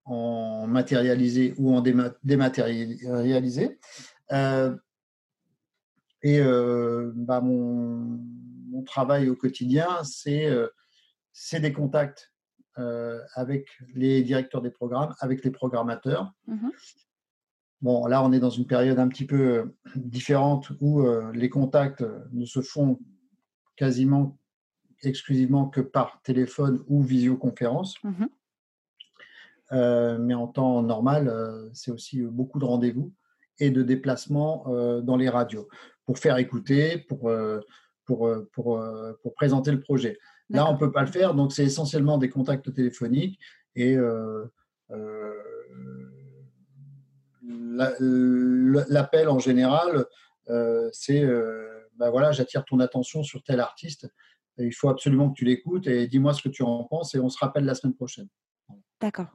[0.04, 1.82] en matérialisé ou en
[2.22, 3.78] dématérialisé.
[4.32, 4.76] Euh,
[6.22, 8.18] et euh, bah, mon,
[8.86, 10.50] travail au quotidien, c'est
[11.54, 12.32] des contacts
[13.34, 16.32] avec les directeurs des programmes, avec les programmateurs.
[16.46, 16.68] Mmh
[17.80, 19.64] Bon, là, on est dans une période un petit peu euh,
[19.94, 22.98] différente où euh, les contacts ne se font
[23.76, 24.38] quasiment
[25.02, 28.02] exclusivement que par téléphone ou visioconférence.
[28.02, 28.26] Mmh
[29.70, 31.30] mais en temps normal,
[31.74, 33.12] c'est aussi beaucoup de rendez-vous
[33.58, 34.64] et de déplacements
[35.02, 35.68] dans les radios
[36.06, 37.30] pour faire écouter, pour,
[38.06, 38.82] pour, pour,
[39.22, 40.18] pour présenter le projet.
[40.48, 43.38] Là, on ne peut pas le faire, donc c'est essentiellement des contacts téléphoniques
[43.76, 43.94] et
[47.48, 50.06] l'appel en général,
[50.92, 51.24] c'est
[51.98, 54.08] ben voilà, j'attire ton attention sur tel artiste.
[54.58, 57.28] il faut absolument que tu l'écoutes et dis-moi ce que tu en penses et on
[57.28, 58.28] se rappelle la semaine prochaine.
[59.00, 59.26] D'accord.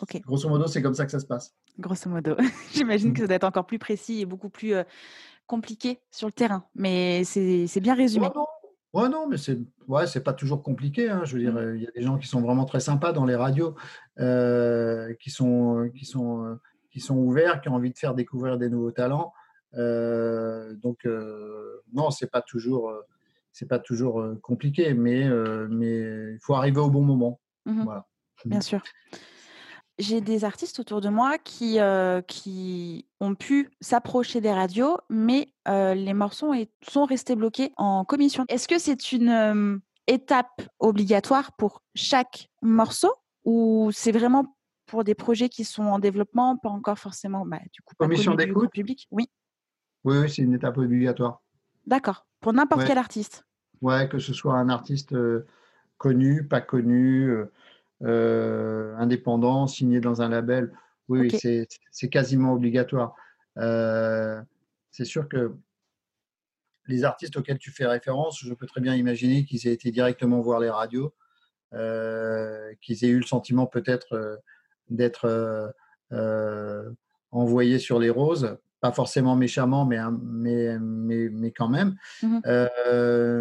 [0.00, 0.20] Ok.
[0.20, 1.54] Grosso modo, c'est comme ça que ça se passe.
[1.78, 2.36] Grosso modo.
[2.72, 4.74] J'imagine que ça doit être encore plus précis et beaucoup plus
[5.46, 8.28] compliqué sur le terrain, mais c'est bien résumé.
[8.92, 11.08] Ouais, non, mais c'est ouais, c'est pas toujours compliqué.
[11.08, 11.24] Hein.
[11.24, 11.76] Je veux dire, mmh.
[11.76, 13.74] il y a des gens qui sont vraiment très sympas dans les radios,
[14.16, 16.58] qui sont qui sont
[16.90, 19.32] qui sont ouverts, qui ont envie de faire découvrir des nouveaux talents.
[19.74, 21.06] donc
[21.92, 22.92] non, c'est pas toujours
[23.52, 25.28] c'est pas toujours compliqué, mais
[25.68, 27.40] mais il faut arriver au bon moment.
[27.66, 28.06] Mmh voilà.
[28.44, 28.80] Bien sûr
[30.00, 31.78] j'ai des artistes autour de moi qui,
[32.26, 36.52] qui ont pu s'approcher des radios, mais les morceaux
[36.88, 38.44] sont restés bloqués en commission.
[38.48, 43.12] Est-ce que c'est une étape obligatoire pour chaque morceau
[43.44, 44.56] ou c'est vraiment
[44.90, 48.70] pour des projets qui sont en développement, pas encore forcément bah, du coup, commission d'écoute?
[48.70, 49.30] public Oui.
[50.04, 51.42] Oui, c'est une étape obligatoire.
[51.86, 52.26] D'accord.
[52.40, 53.44] Pour n'importe quel artiste.
[53.80, 55.14] Ouais, que ce soit un artiste
[55.98, 57.30] connu, pas connu,
[58.02, 60.72] euh, indépendant, signé dans un label,
[61.08, 61.30] oui,
[61.90, 63.14] c'est quasiment obligatoire.
[63.58, 64.40] Euh,
[64.90, 65.54] c'est sûr que
[66.86, 70.40] les artistes auxquels tu fais référence, je peux très bien imaginer qu'ils aient été directement
[70.40, 71.14] voir les radios,
[71.74, 74.40] euh, qu'ils aient eu le sentiment peut-être
[74.90, 75.72] d'être
[77.30, 81.96] envoyés sur les roses, pas forcément méchamment, mais, mais, mais, mais quand même.
[82.22, 82.40] Mmh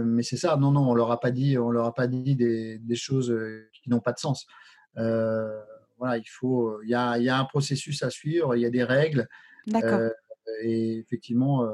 [0.05, 2.35] mais c'est ça, non, non, on leur a pas dit, on leur a pas dit
[2.35, 3.35] des, des choses
[3.73, 4.47] qui n'ont pas de sens.
[4.95, 8.69] voilà, il faut, il y a, y a, un processus à suivre, il y a
[8.69, 9.27] des règles.
[9.67, 10.09] D'accord.
[10.63, 11.67] et effectivement,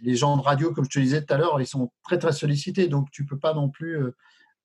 [0.00, 2.32] les gens de radio, comme je te disais tout à l'heure, ils sont très très
[2.32, 3.98] sollicités, donc tu peux pas non plus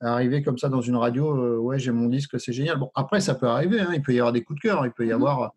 [0.02, 1.60] arriver comme ça dans une radio.
[1.60, 2.78] ouais, j'ai mon disque, c'est génial.
[2.78, 3.80] Bon, après, ça peut arriver.
[3.80, 5.54] Hein, il peut y avoir des coups de cœur, il peut y mmh avoir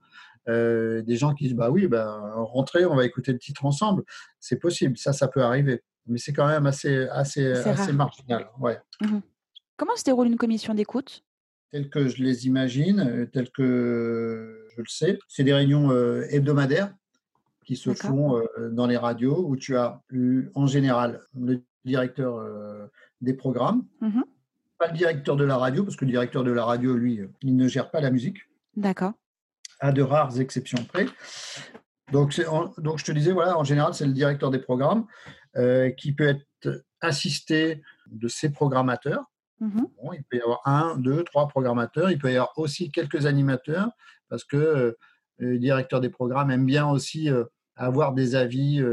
[0.49, 4.03] euh, des gens qui disent bah oui, bah, rentrez, on va écouter le titre ensemble.
[4.41, 5.83] C'est possible, ça, ça peut arriver.
[6.07, 8.49] Mais c'est quand même assez, assez, assez marginal.
[8.59, 8.79] Ouais.
[9.01, 9.21] Mmh
[9.77, 11.25] Comment se déroule une commission d'écoute?
[11.71, 16.27] Tel que je les imagine, euh, tel que je le sais, c'est des réunions euh,
[16.29, 16.95] hebdomadaires
[17.65, 20.03] qui se font dans les radios où tu as
[20.55, 22.45] en général le directeur
[23.23, 24.23] des programmes, mmh
[24.79, 27.55] pas le directeur de la radio, parce que le directeur de la radio, lui, il
[27.55, 28.39] ne gère pas la musique.
[28.75, 29.13] D'accord
[29.83, 31.07] à de rares exceptions près.
[32.13, 32.41] Donc,
[32.79, 35.07] donc je te disais, voilà, en général, c'est le directeur des programmes
[35.57, 39.25] euh, qui peut être assisté de ses programmateurs.
[39.61, 39.83] Mmh
[40.15, 42.11] il peut y avoir un, deux, trois programmateurs.
[42.11, 43.91] Il peut y avoir aussi quelques animateurs
[44.29, 44.99] parce que euh,
[45.39, 47.45] le directeur des programmes aime bien aussi euh,
[47.77, 48.85] avoir des avis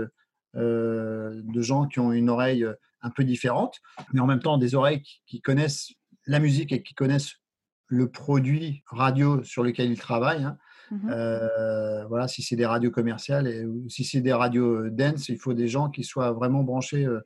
[0.55, 2.65] de gens qui ont une oreille
[3.01, 3.79] un peu différente,
[4.13, 5.93] mais en même temps des oreilles qui connaissent
[6.25, 7.35] la musique et qui connaissent
[7.87, 10.43] le produit radio sur lequel ils travaillent.
[10.43, 10.57] Hein.
[10.91, 14.89] Mmh euh, voilà, si c'est des radios commerciales et, ou si c'est des radios euh,
[14.89, 17.19] dance, il faut des gens qui soient vraiment branchés euh,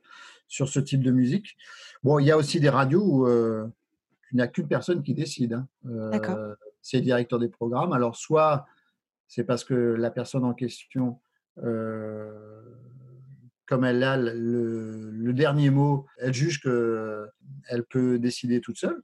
[0.48, 1.56] sur ce type de musique.
[2.02, 5.54] Bon, il y a aussi des radios où il n'y a qu'une personne qui décide.
[5.54, 6.56] Hein.
[6.82, 7.92] c'est le directeur des programmes.
[7.92, 8.66] Alors, soit
[9.28, 11.18] c'est parce que la personne en question,
[13.66, 19.02] comme elle a le, le, dernier mot, elle juge qu'elle peut décider toute seule.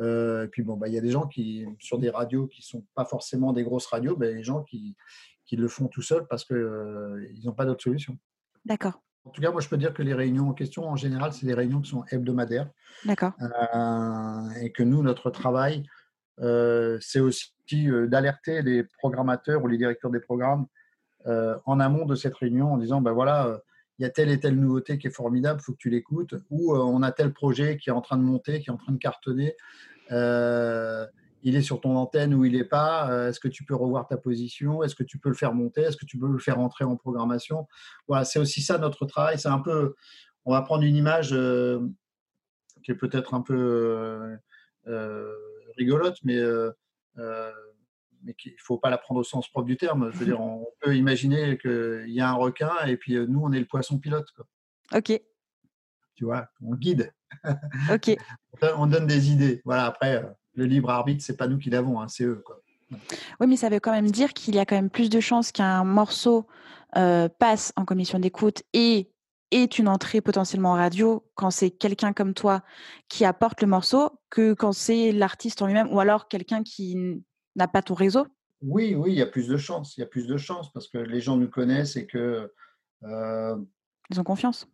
[0.00, 2.62] Euh, et puis bon, bah, il y a des gens qui, sur des radios qui
[2.62, 4.96] sont pas forcément des grosses radios, bah, des gens qui,
[5.44, 8.16] qui le font tout seuls parce qu'ils euh, n'ont pas d'autre solution.
[8.64, 9.02] D'accord.
[9.24, 11.44] En tout cas, moi, je peux dire que les réunions en question, en général, c'est
[11.44, 12.70] des réunions qui sont hebdomadaires.
[13.04, 13.32] D'accord.
[13.40, 15.84] Euh, et que nous, notre travail,
[17.00, 17.52] c'est aussi
[18.08, 20.66] d'alerter les programmateurs ou les directeurs des programmes
[21.26, 23.60] en amont de cette réunion en disant, ben voilà,
[24.00, 26.34] il y a telle et telle nouveauté qui est formidable, il faut que tu l'écoutes,
[26.48, 28.92] ou on a tel projet qui est en train de monter, qui est en train
[28.92, 29.54] de cartonner,
[30.10, 31.06] euh,
[31.42, 33.10] il est sur ton antenne ou il n'est pas.
[33.10, 34.82] Euh, est-ce que tu peux revoir ta position?
[34.82, 35.82] Est-ce que tu peux le faire monter?
[35.82, 37.68] Est-ce que tu peux le faire entrer en programmation?
[38.08, 39.38] Voilà, c'est aussi ça notre travail.
[39.38, 39.94] C'est un peu,
[40.46, 41.80] on va prendre une image euh,
[42.82, 44.38] qui est peut-être un peu
[45.76, 46.40] rigolote, mais
[48.22, 50.10] mais il ne faut pas la prendre au sens propre du terme.
[50.12, 53.52] Je veux dire, on peut imaginer qu'il y a un requin et puis nous, on
[53.52, 54.28] est le poisson pilote.
[54.94, 55.20] Ok.
[56.14, 57.12] Tu vois, on guide.
[57.92, 58.16] Ok.
[58.76, 59.62] on donne des idées.
[59.64, 62.42] Voilà, après, euh, le libre arbitre, c'est pas nous qui l'avons, hein, c'est eux.
[62.44, 62.60] Quoi.
[63.38, 65.52] Oui, mais ça veut quand même dire qu'il y a quand même plus de chances
[65.52, 66.46] qu'un morceau
[66.96, 69.12] euh, passe en commission d'écoute et
[69.50, 72.62] est une entrée potentiellement en radio quand c'est quelqu'un comme toi
[73.08, 76.96] qui apporte le morceau que quand c'est l'artiste en lui-même ou alors quelqu'un qui
[77.64, 78.26] n'a pas ton réseau?
[78.62, 79.96] Oui, oui, il y a plus de chance.
[79.96, 82.52] Il y a plus de chance parce que les gens nous connaissent et que.
[83.04, 83.56] Euh,
[84.10, 84.68] ils ont confiance.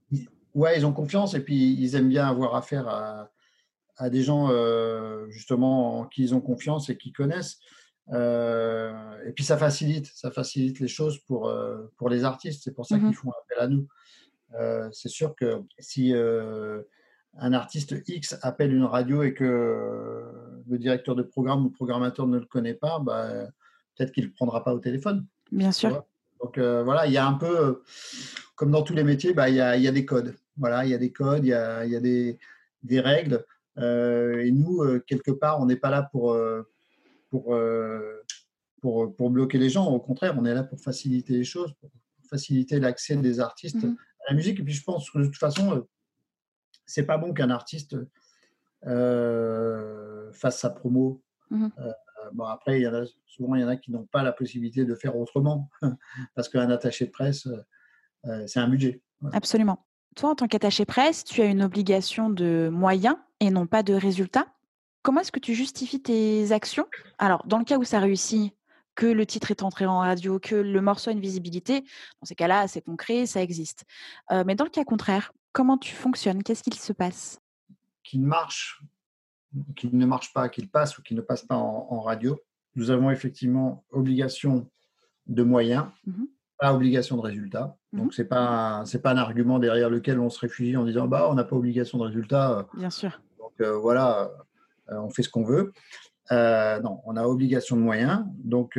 [0.55, 3.31] Ouais, ils ont confiance et puis ils aiment bien avoir affaire à,
[3.97, 7.59] à des gens euh, justement en qui ils ont confiance et qui connaissent.
[8.13, 8.93] Euh,
[9.27, 12.63] et puis ça facilite, ça facilite les choses pour, euh, pour les artistes.
[12.63, 13.89] C'est pour ça qu'ils mmh font appel à nous.
[14.93, 20.23] c'est sûr que si un artiste X appelle une radio et que
[20.69, 23.29] le directeur de programme ou le programmateur ne le connaît pas, bah,
[23.95, 25.27] peut-être qu'il ne le prendra pas au téléphone.
[25.53, 26.05] Bien sûr.
[26.41, 27.83] Donc voilà, il y a un peu,
[28.55, 30.35] comme dans tous les métiers, bah, il, y a, il y a des codes.
[30.57, 32.39] Voilà, il y a des codes, il y a, il y a des,
[32.83, 33.45] des règles.
[33.79, 36.63] Euh, et nous, euh, quelque part, on n'est pas là pour, euh,
[37.31, 37.55] pour,
[38.81, 39.87] pour, pour, bloquer les gens.
[39.87, 41.91] Au contraire, on est là pour faciliter les choses, pour
[42.29, 43.97] faciliter l'accès des artistes mmh
[44.29, 44.59] à la musique.
[44.59, 45.87] Et puis, je pense que de toute façon,
[46.85, 47.97] c'est pas bon qu'un artiste
[50.37, 51.23] fasse sa promo.
[51.51, 51.69] Mmh
[52.33, 54.33] bon, après, il y en a, souvent, il y en a qui n'ont pas la
[54.33, 55.71] possibilité de faire autrement,
[56.35, 57.47] parce qu'un attaché de presse,
[58.47, 59.01] c'est un budget.
[59.33, 59.87] Absolument.
[60.17, 63.95] Toi, en tant qu'attaché presse, tu as une obligation de moyens et non pas de
[63.95, 64.47] résultats.
[65.03, 66.87] Comment est-ce que tu justifies tes actions?
[67.19, 68.53] Alors, dans le cas où ça réussit,
[68.97, 71.83] que le titre est entré en radio, que le morceau a une visibilité,
[72.21, 73.85] dans ces cas-là, c'est concret, ça existe.
[74.33, 76.43] Euh, mais dans le cas contraire, comment tu fonctionnes?
[76.43, 77.39] Qu'est-ce qu'il se passe?
[78.03, 78.83] Qu'il marche,
[79.77, 82.39] qu'il ne marche pas, qu'il passe ou qu'il ne passe pas en, radio,
[82.75, 84.71] nous avons effectivement obligation
[85.27, 85.87] de moyens.
[86.07, 86.25] Mmh
[86.59, 87.77] pas obligation de résultat.
[87.93, 90.85] Mmh Donc, ce n'est pas, c'est pas un argument derrière lequel on se réfugie en
[90.85, 92.67] disant bah, on n'a pas obligation de résultat.
[92.73, 93.21] Bien sûr.
[93.39, 94.31] Donc, euh, voilà,
[94.91, 95.73] euh, on fait ce qu'on veut.
[96.33, 98.25] Euh, non, on a obligation de moyens.
[98.39, 98.79] Donc,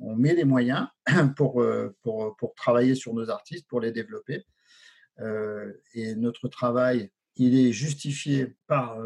[0.00, 0.88] on met les moyens
[1.36, 1.64] pour,
[2.02, 4.44] pour, pour, travailler sur nos artistes, pour les développer.
[5.94, 8.96] et notre travail, il est justifié par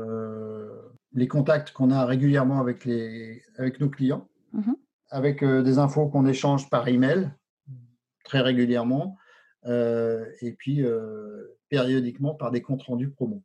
[1.13, 4.73] les contacts qu'on a régulièrement avec, les, avec nos clients, mmh
[5.11, 7.31] avec des infos qu'on échange par email
[8.29, 9.17] très régulièrement,
[9.65, 13.43] euh, et puis euh, périodiquement par des comptes rendus promo.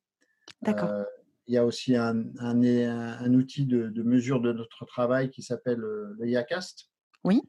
[0.62, 0.90] D'accord.
[0.90, 1.04] Euh,
[1.48, 6.16] il y a aussi un, un, outil de, mesure de notre travail qui s'appelle le
[6.22, 6.90] YACAST.
[7.26, 7.42] Oui.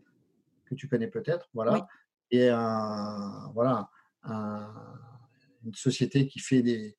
[0.64, 1.86] Que tu connais peut-être, voilà.
[2.32, 3.88] Et un, voilà,
[4.24, 6.96] une société qui fait des,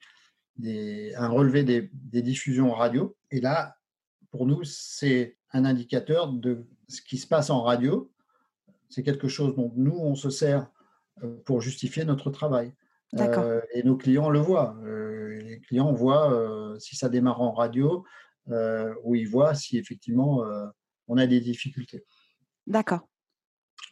[0.57, 3.15] des, un relevé des, des, diffusions radio.
[3.31, 3.75] Et là,
[4.31, 8.11] pour nous, c'est un indicateur de ce qui se passe en radio
[8.89, 10.67] c'est quelque chose dont nous, on se sert
[11.23, 12.73] euh, pour justifier notre travail.
[13.17, 14.77] Euh, et nos clients le voient.
[14.83, 18.03] Euh, les clients voient si ça démarre en radio
[19.03, 20.43] ou ils voient si effectivement
[21.07, 22.03] on a des difficultés.
[22.67, 23.07] D'accord.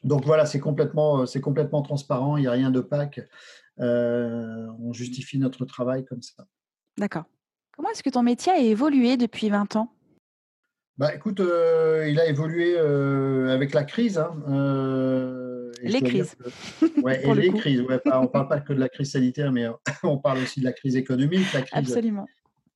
[0.03, 3.21] Donc voilà, c'est complètement, c'est complètement transparent, il n'y a rien d'opaque.
[3.77, 6.45] on justifie notre travail comme ça.
[6.97, 7.25] D'accord.
[7.75, 9.91] Comment est-ce que ton métier a évolué depuis 20 ans?
[10.97, 14.19] Bah, écoute, euh, il a évolué euh, avec la crise.
[14.19, 16.35] Hein, euh, les crises.
[17.01, 17.81] ouais, et les crises.
[17.81, 19.65] Ouais, on ne parle pas que de la crise sanitaire, mais
[20.03, 22.27] on parle aussi de la crise économique, la crise, Absolument.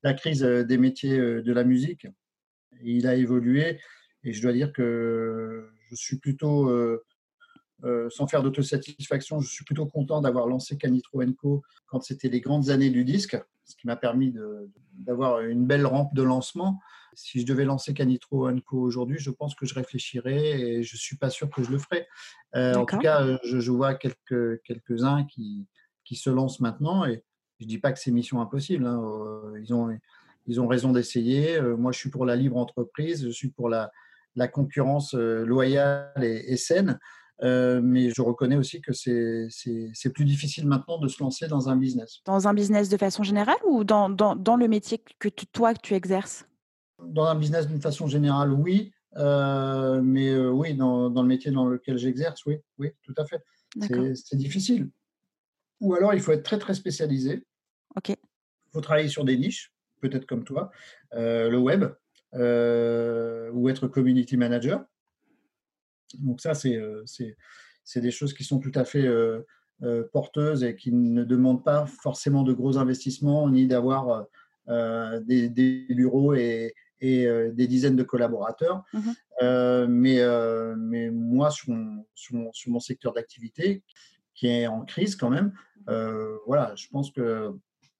[0.02, 2.08] la crise des métiers de la musique.
[2.82, 3.80] Il a évolué
[4.24, 6.72] et je dois dire que je suis plutôt,
[8.10, 12.70] sans faire d'autosatisfaction, je suis plutôt content d'avoir lancé Canitro Co quand c'était les grandes
[12.70, 14.34] années du disque, ce qui m'a permis
[14.94, 16.80] d'avoir une belle rampe de lancement
[17.18, 21.00] si je devais lancer Canitro Co aujourd'hui, je pense que je réfléchirais et je ne
[21.00, 22.08] suis pas sûr que je le ferais.
[22.56, 25.68] Euh, en tout cas, euh, je, vois quelques, quelques-uns qui,
[26.06, 27.24] qui se lancent maintenant et
[27.60, 28.86] je ne dis pas que c'est mission impossible.
[28.86, 29.02] Hein.
[29.04, 29.90] Euh, ils, ont,
[30.46, 31.60] ils ont raison d'essayer.
[31.60, 33.92] Moi, je suis pour la libre entreprise, je suis pour la,
[34.36, 37.00] la concurrence loyale et, saine.
[37.42, 42.22] Mais je reconnais aussi que c'est plus difficile maintenant de se lancer dans un business.
[42.26, 45.82] Dans un business de façon générale ou dans, dans, dans le métier que toi, que
[45.82, 46.46] tu exerces?
[47.04, 48.92] Dans un business d'une façon générale, oui.
[49.18, 53.26] Euh, mais euh, oui, dans, dans, le métier dans lequel j'exerce, oui, oui, tout à
[53.26, 53.44] fait.
[53.80, 54.90] C'est difficile.
[55.80, 57.46] Ou alors, il faut être très, très spécialisé.
[57.96, 58.10] OK.
[58.10, 59.72] Il faut travailler sur des niches,
[60.02, 60.72] peut-être comme toi,
[61.14, 61.86] euh, le web,
[62.34, 64.84] ou être community manager.
[66.20, 66.80] Donc ça, c'est
[67.96, 69.08] des choses qui sont tout à fait
[70.12, 74.26] porteuses et qui ne demandent pas forcément de gros investissements, ni d'avoir
[74.68, 78.84] des, des, bureaux et, et euh, des dizaines de collaborateurs.
[78.94, 79.00] Mmh
[79.44, 83.84] euh, mais, euh, mais moi, sur mon, sur mon, secteur d'activité,
[84.34, 85.54] qui est en crise quand même,
[86.48, 87.52] voilà, je pense que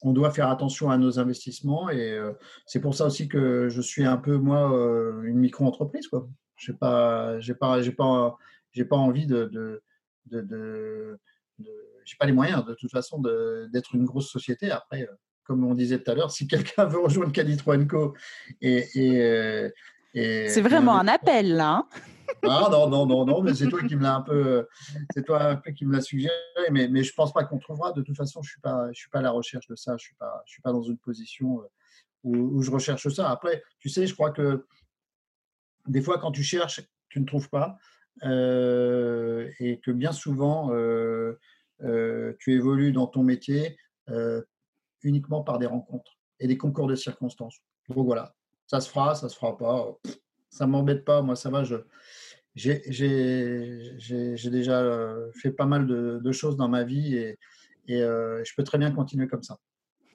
[0.02, 2.20] on doit faire attention à nos investissements et
[2.66, 4.70] c'est pour ça aussi que je suis un peu moi
[5.24, 6.28] une micro-entreprise quoi.
[6.58, 8.38] J'ai pas j'ai pas j'ai pas
[8.72, 9.84] j'ai pas envie de, de,
[10.26, 11.20] de, de
[12.20, 13.22] pas les moyens de toute façon
[13.72, 14.72] d'être une grosse société.
[14.72, 15.08] Après,
[15.44, 18.16] comme on disait tout à l'heure, si quelqu'un veut rejoindre Calitro Co
[18.62, 19.72] et, et,
[20.14, 21.76] et c'est vraiment un appel là.
[21.78, 21.88] Hein.
[22.44, 24.68] ah non non non non, mais c'est toi qui me l'a un peu,
[25.14, 26.34] c'est toi un peu qui me l'a suggéré,
[26.72, 27.92] mais mais je pense pas qu'on trouvera.
[27.92, 29.96] De toute façon, je suis pas je suis pas à la recherche de ça.
[29.98, 31.62] Je suis pas je suis pas dans une position
[32.24, 33.30] où, où je recherche ça.
[33.30, 34.66] Après, tu sais, je crois que
[35.88, 37.78] des fois quand tu cherches, tu ne trouves pas.
[38.24, 41.38] Euh, et que bien souvent, euh,
[41.84, 43.78] euh, tu évolues dans ton métier
[45.04, 47.60] uniquement par des rencontres et des concours de circonstances.
[47.90, 48.34] Donc voilà,
[48.66, 49.98] ça se fera, ça se fera pas.
[50.50, 51.64] Ça m'embête pas, moi ça va.
[51.66, 51.76] Je,
[52.56, 52.80] j'ai,
[54.50, 57.38] déjà fait pas mal de, choses dans ma vie et,
[57.88, 59.58] je peux très bien continuer comme ça.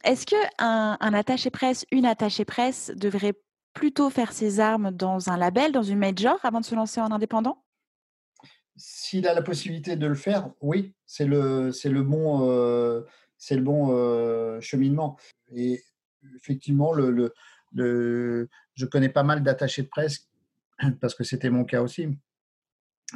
[0.05, 3.35] Est-ce qu'un un attaché presse, une attachée presse devrait
[3.73, 7.11] plutôt faire ses armes dans un label, dans une major, avant de se lancer en
[7.11, 7.63] indépendant?
[8.77, 13.03] S'il a la possibilité de le faire, oui, c'est le, c'est le bon, euh,
[13.37, 15.19] c'est le bon euh, cheminement.
[15.55, 15.83] Et
[16.37, 17.33] effectivement, le,
[17.73, 20.31] le, je connais pas mal d'attachés de presse,
[21.01, 22.09] parce que c'était mon cas aussi,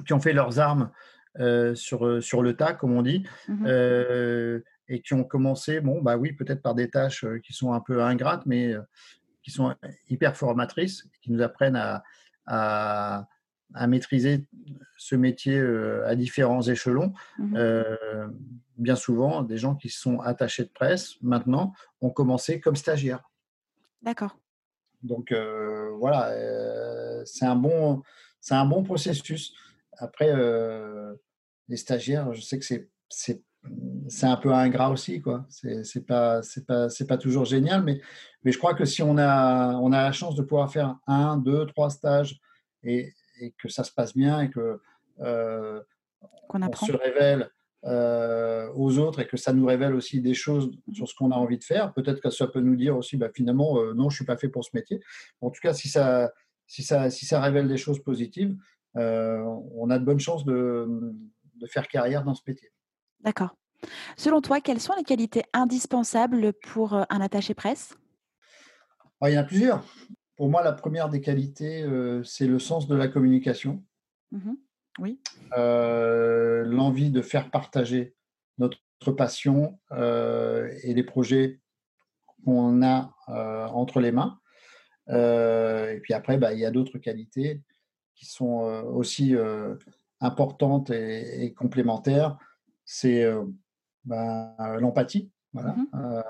[0.07, 0.91] qui ont fait leurs armes
[1.39, 6.17] euh, sur, sur le tas, comme on dit, mmh et qui ont commencé, bon, bah
[6.17, 8.73] oui, peut-être par des tâches qui sont un peu ingrates, mais
[9.47, 9.73] qui sont
[10.11, 12.03] hyper formatrices, qui nous apprennent à,
[12.47, 13.29] à
[13.75, 14.47] à maîtriser
[14.97, 17.13] ce métier euh, à différents échelons.
[17.39, 18.29] Mmh euh,
[18.79, 21.73] bien souvent, des gens qui sont attachés de presse, maintenant,
[22.03, 23.31] ont commencé comme stagiaires.
[24.03, 24.39] D'accord.
[25.03, 28.03] Donc euh, voilà, c'est un, bon,
[28.51, 29.55] un bon processus.
[29.97, 30.31] Après,
[31.69, 32.67] les stagiaires, je sais que
[33.09, 33.43] c'est,
[34.09, 35.21] c'est, un peu ingrat aussi.
[35.21, 35.47] quoi.
[35.49, 38.01] C'est, pas, c'est pas, c'est pas toujours génial, mais,
[38.45, 41.37] mais je crois que si on a, on a la chance de pouvoir faire un,
[41.37, 42.41] deux, trois stages
[42.83, 44.81] et, et que ça se passe bien et que
[45.21, 45.81] euh,
[46.49, 47.51] on se révèle
[47.85, 51.37] euh, aux autres et que ça nous révèle aussi des choses sur ce qu'on a
[51.37, 51.93] envie de faire.
[51.93, 54.49] Peut-être que ça peut nous dire aussi, bah, finalement, euh, non, je suis pas fait
[54.49, 55.01] pour ce métier.
[55.41, 56.33] En tout cas, si ça,
[56.67, 58.57] si ça, si ça révèle des choses positives,
[58.95, 60.89] on a de bonnes chances de,
[61.57, 62.71] de faire carrière dans ce métier.
[63.21, 63.57] D'accord.
[64.17, 67.97] Selon toi, quelles sont les qualités indispensables pour un attaché presse?
[69.21, 69.85] Ah, Il y en a plusieurs.
[70.37, 73.83] Pour moi, la première des qualités, euh, c'est le sens de la communication.
[74.31, 74.53] Mmh
[74.99, 75.21] oui.
[75.59, 78.15] Euh, l'envie de faire partager
[78.57, 81.61] notre passion euh, et les projets
[82.47, 84.41] qu'on a entre les mains.
[85.09, 87.63] et puis après, bah, il y a d'autres qualités
[88.15, 88.63] qui sont
[88.95, 89.35] aussi
[90.21, 92.39] importantes et, complémentaires.
[92.87, 93.31] C'est
[94.05, 95.31] bah, l'empathie.
[95.53, 95.73] Voilà.
[95.73, 96.23] Mmh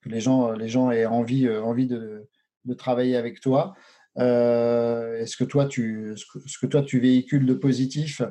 [0.00, 2.28] que les gens, les gens aient envie, envie de,
[2.64, 3.74] de travailler avec toi.
[4.18, 8.22] Euh, est-ce que toi tu ce que, toi tu véhicules de positif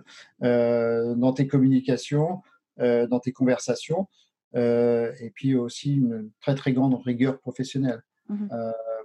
[0.44, 2.42] euh, dans tes communications,
[2.80, 4.08] euh, dans tes conversations,
[4.54, 8.02] et puis aussi une très très grande rigueur professionnelle?
[8.30, 8.48] Mmh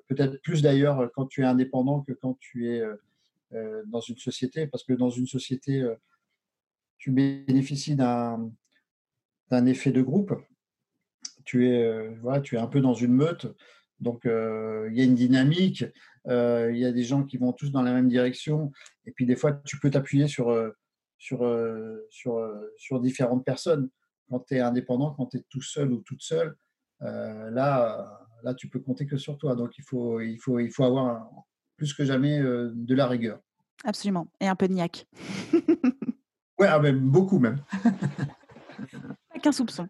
[0.09, 2.83] peut-être plus d'ailleurs quand tu es indépendant que quand tu es
[3.87, 5.89] dans une société, parce que dans une société
[6.99, 8.51] tu bénéficies d'un
[9.53, 10.35] d'un effet de groupe.
[11.45, 13.47] Tu es voilà, tu es un peu dans une meute.
[14.01, 15.85] Donc, euh, il y a une dynamique,
[16.27, 18.73] euh, il y a des gens qui vont tous dans la même direction.
[19.07, 20.71] Et puis, des fois, tu peux t'appuyer sur, euh,
[21.19, 21.49] sur,
[22.11, 23.89] sur, sur différentes personnes.
[24.29, 26.57] Quand tu es indépendant, quand tu es tout seul ou toute seule,
[27.01, 29.55] là, là, tu peux compter que sur toi.
[29.55, 31.31] Donc, il faut, il faut, il faut avoir
[31.77, 33.39] plus que jamais de la rigueur.
[33.85, 34.27] Absolument.
[34.41, 35.07] Et un peu de niaque.
[36.59, 37.63] ouais, ah, beaucoup même.
[39.43, 39.89] Qu'un soupçon.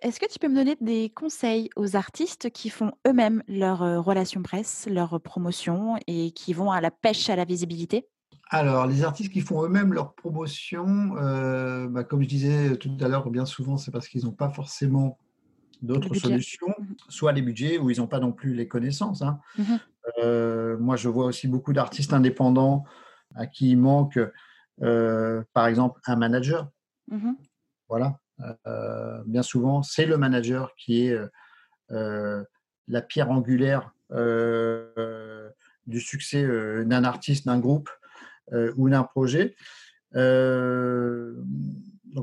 [0.00, 4.00] Est-ce que tu peux me donner des conseils aux artistes qui font eux-mêmes leur euh,
[4.00, 8.08] relation presse, leur promotion et qui vont à la pêche à la visibilité?
[8.50, 13.08] Alors, les artistes qui font eux-mêmes leur promotion, euh, bah, comme je disais tout à
[13.08, 15.18] l'heure, bien souvent, c'est parce qu'ils n'ont pas forcément
[15.82, 19.20] d'autres solutions, mmh soit les budgets ou ils n'ont pas non plus les connaissances.
[19.22, 19.40] Hein.
[19.58, 19.74] Mmh
[20.22, 22.84] euh, moi, je vois aussi beaucoup d'artistes indépendants
[23.34, 24.18] à qui il manque,
[24.78, 26.70] par exemple, un manager.
[27.08, 27.32] Mmh
[27.88, 28.18] voilà.
[28.66, 31.28] Euh, bien souvent, c'est le manager qui est euh,
[31.90, 32.44] euh,
[32.88, 33.94] la pierre angulaire
[35.86, 36.46] du succès
[36.84, 37.90] d'un artiste, d'un groupe
[38.76, 39.56] ou d'un projet.
[40.12, 40.22] donc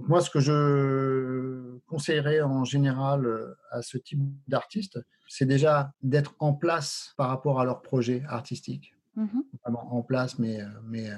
[0.07, 3.27] moi, ce que je conseillerais en général
[3.71, 8.95] à ce type d'artiste, c'est déjà d'être en place par rapport à leur projet artistique.
[9.15, 11.09] Mmh en place, mais, mais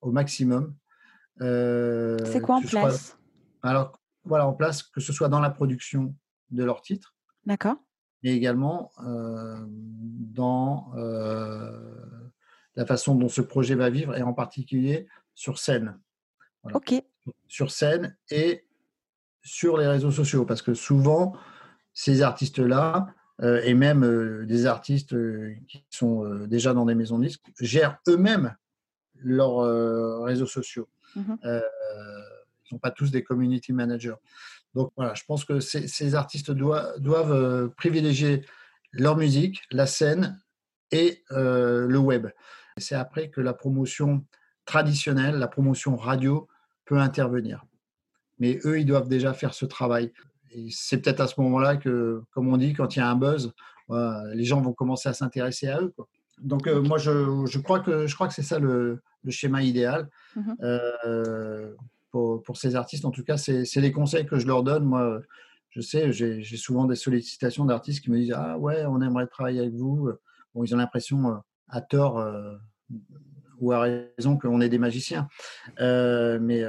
[0.00, 0.74] au maximum.
[1.38, 3.16] c'est quoi en place?
[3.62, 6.14] Alors, voilà, en place, que ce soit dans la production
[6.50, 7.14] de leur titre.
[7.46, 7.76] D'accord.
[8.22, 11.70] Et également euh, dans euh,
[12.76, 15.98] la façon dont ce projet va vivre et en particulier sur scène.
[16.74, 16.94] Ok.
[17.48, 18.66] Sur scène et
[19.42, 21.34] sur les réseaux sociaux parce que souvent,
[21.94, 27.18] ces artistes-là, euh, et même euh, des artistes euh, qui sont déjà dans des maisons
[27.18, 28.54] de disques, gèrent eux-mêmes
[29.14, 30.88] leurs réseaux sociaux.
[31.16, 31.38] Mhm.
[32.70, 34.16] Ne sont pas tous des community managers.
[34.74, 38.44] Donc voilà, je pense que ces, artistes doivent privilégier
[38.92, 40.40] leur musique, la scène
[40.92, 42.28] et le web.
[42.76, 44.24] C'est après que la promotion
[44.64, 46.46] traditionnelle, la promotion radio
[46.84, 47.64] peut intervenir.
[48.38, 50.12] Mais eux, ils doivent déjà faire ce travail
[50.70, 53.52] c'est peut-être à ce moment-là que, comme on dit, quand il y a un buzz,
[53.88, 55.92] les gens vont commencer à s'intéresser à eux.
[56.38, 60.08] Donc, euh, moi, je, crois que, je crois que c'est ça le, schéma idéal.
[60.36, 60.56] Mhm.
[60.62, 61.74] Euh,
[62.10, 64.84] pour, ces artistes, en tout cas, c'est les conseils que je leur donne.
[64.84, 65.20] Moi,
[65.70, 69.60] je sais, j'ai souvent des sollicitations d'artistes qui me disent Ah ouais, on aimerait travailler
[69.60, 70.10] avec vous.
[70.54, 71.36] Bon, ils ont l'impression, euh,
[71.68, 72.24] à tort
[73.58, 75.28] ou à raison, qu'on est des magiciens.
[75.78, 76.64] mais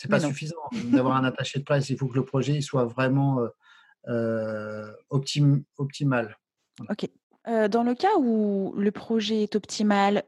[0.00, 1.90] c'est pas suffisant d'avoir un attaché de presse.
[1.90, 3.48] Il faut que le projet soit vraiment euh,
[4.08, 6.38] euh, optimal.
[6.88, 7.06] Ok.
[7.48, 10.24] Euh, dans le cas où le projet est optimal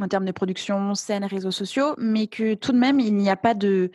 [0.00, 3.36] en termes de production, scène, réseaux sociaux, mais que tout de même il n'y a
[3.36, 3.90] pas de,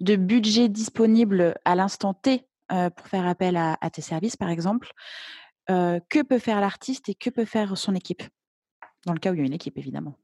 [0.00, 4.92] de budget disponible à l'instant T pour faire appel à, à, tes services, par exemple,
[5.68, 8.22] que peut faire l'artiste et que peut faire son équipe?
[9.04, 10.16] Dans le cas où il y a une équipe, évidemment.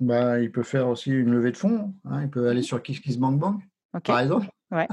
[0.00, 1.94] Bah, il peut faire aussi une levée de fonds.
[2.04, 2.22] Hein.
[2.22, 2.64] Il peut aller mmh.
[2.64, 3.62] sur KissKissBankBank,
[4.04, 4.48] par exemple.
[4.70, 4.88] Ouais.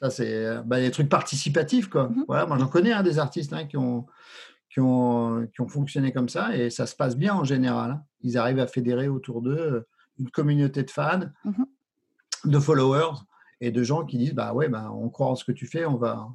[0.00, 1.88] Ça, c'est bah, des trucs participatifs.
[1.88, 2.08] Quoi.
[2.08, 4.06] Mmh voilà, moi, j'en connais hein, des artistes hein, qui, ont,
[4.70, 8.02] qui, ont, qui ont fonctionné comme ça et ça se passe bien en général.
[8.20, 9.86] Ils arrivent à fédérer autour d'eux euh,
[10.18, 11.64] une communauté de fans, mmh
[12.44, 13.16] de followers
[13.60, 15.84] et de gens qui disent bah ouais, bah, on croit en ce que tu fais,
[15.84, 16.28] on va,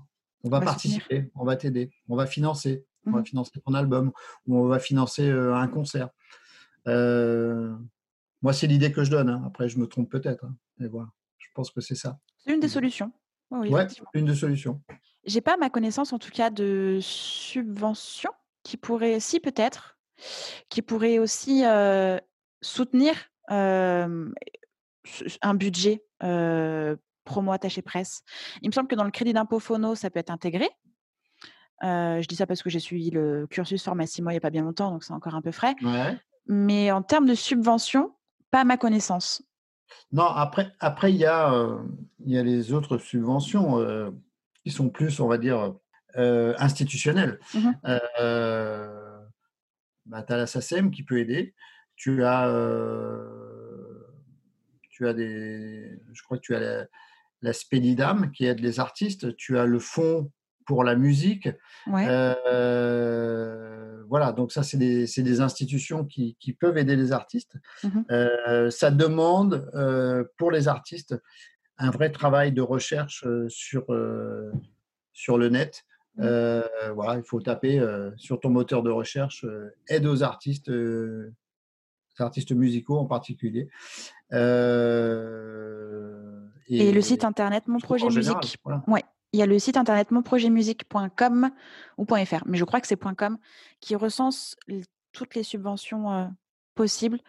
[0.44, 2.86] on va, participer, on va t'aider, on va financer.
[3.06, 4.12] On va financer ton album
[4.48, 6.10] ou on va financer euh, un concert.
[6.88, 7.74] Euh,
[8.42, 9.30] moi, c'est l'idée que je donne.
[9.30, 9.44] Hein.
[9.46, 10.46] Après, je me trompe peut-être.
[10.46, 10.56] Hein.
[10.78, 12.20] Mais voilà, je pense que c'est ça.
[12.38, 13.12] C'est une des solutions.
[13.52, 13.72] Oui,
[14.14, 14.82] une des solutions.
[15.26, 18.32] J'ai pas ma connaissance, en tout cas, de subventions
[18.64, 19.98] qui pourraient, si peut-être,
[20.70, 22.18] qui pourraient aussi euh,
[22.62, 23.16] soutenir
[23.52, 24.30] euh,
[25.42, 26.04] un budget
[27.26, 28.24] promo attaché presse.
[28.62, 30.70] Il me semble que dans le crédit d'impôt phono, ça peut être intégré.
[31.82, 34.50] je dis ça parce que j'ai suivi le cursus pharmacie moi il n'y a pas
[34.50, 35.76] bien longtemps, donc c'est encore un peu frais.
[35.82, 36.18] Ouais
[36.48, 38.14] mais en termes de subventions,
[38.52, 39.42] pas à ma connaissance.
[40.12, 41.54] Non, après, après il, y a,
[42.26, 43.80] il y a les autres subventions
[44.64, 45.76] qui sont plus, on va dire,
[46.18, 47.40] euh, institutionnelles.
[47.54, 47.72] Mmh
[50.06, 51.56] bah, tu as la SACEM qui peut aider.
[51.96, 52.52] Tu as,
[54.90, 55.98] tu as des.
[56.12, 56.86] Je crois que tu as la,
[57.42, 59.34] la Spédidam qui aide les artistes.
[59.38, 60.30] Tu as le Fonds
[60.66, 61.50] pour la musique.
[61.88, 62.34] Euh,
[64.10, 67.58] voilà, donc ça, c'est des, des, institutions qui, qui, peuvent aider les artistes.
[67.84, 71.16] Mmh euh, ça demande euh, pour les artistes
[71.78, 73.86] un vrai travail de recherche sur,
[75.14, 75.84] sur le net.
[76.16, 76.30] Mmh.
[76.94, 77.82] voilà, il faut taper
[78.18, 79.46] sur ton moteur de recherche
[79.88, 80.72] aide aux artistes,
[82.20, 83.68] artistes musicaux en particulier.
[84.32, 84.38] Et,
[86.70, 88.58] et, le site internet Mon Projet Musique.
[88.88, 89.04] Ouais.
[89.34, 91.50] Il y a le site internet monprojetmusique.com
[91.98, 93.38] ou .fr, mais je crois que c'est .com
[93.80, 94.56] qui recense
[95.12, 96.26] toutes les subventions euh,
[96.76, 97.20] possibles,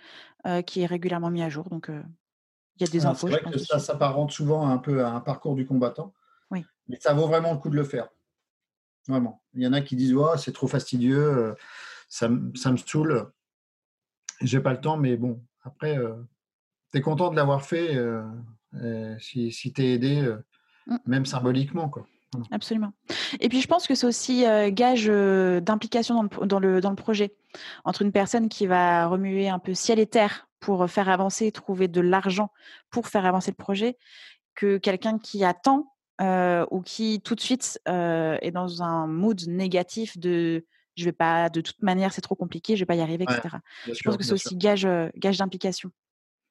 [0.46, 1.70] euh, qui est régulièrement mis à jour.
[1.70, 2.02] Donc, euh,
[2.76, 3.28] il y a des infos.
[3.28, 6.12] C'est vrai que ça s'apparente souvent un peu à un parcours du combattant.
[6.50, 6.64] Oui.
[6.88, 8.08] Mais ça vaut vraiment le coup de le faire.
[9.08, 9.42] Vraiment.
[9.54, 11.54] Il y en a qui disent oh, c'est trop fastidieux,
[12.08, 13.30] ça, ça, me saoule,
[14.40, 15.98] j'ai pas le temps, mais bon, après,
[16.90, 17.98] tu es content de l'avoir fait.
[19.18, 20.34] si si tu es aidé,
[20.86, 20.96] Mmh.
[21.06, 21.88] même symboliquement.
[21.88, 22.06] Quoi.
[22.50, 22.92] Absolument.
[23.40, 26.96] Et puis je pense que c'est aussi euh, gage euh, d'implication dans le, dans, le,
[26.96, 27.34] projet.
[27.84, 31.88] Entre une personne qui va remuer un peu ciel et terre pour faire avancer, trouver
[31.88, 32.50] de l'argent
[32.88, 33.98] pour faire avancer le projet,
[34.54, 35.92] que quelqu'un qui attend
[36.22, 40.64] euh, ou qui tout de suite est dans un mood négatif de
[40.96, 43.56] je vais pas, de toute manière c'est trop compliqué, je vais pas y arriver, etc.
[43.86, 45.90] je pense que c'est aussi gage, gage d'implication.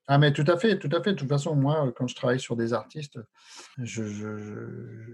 [0.08, 1.14] Ah, mais tout à fait, tout à fait.
[1.14, 3.20] De toute façon, moi, quand je travaille sur des artistes,
[3.78, 4.04] je,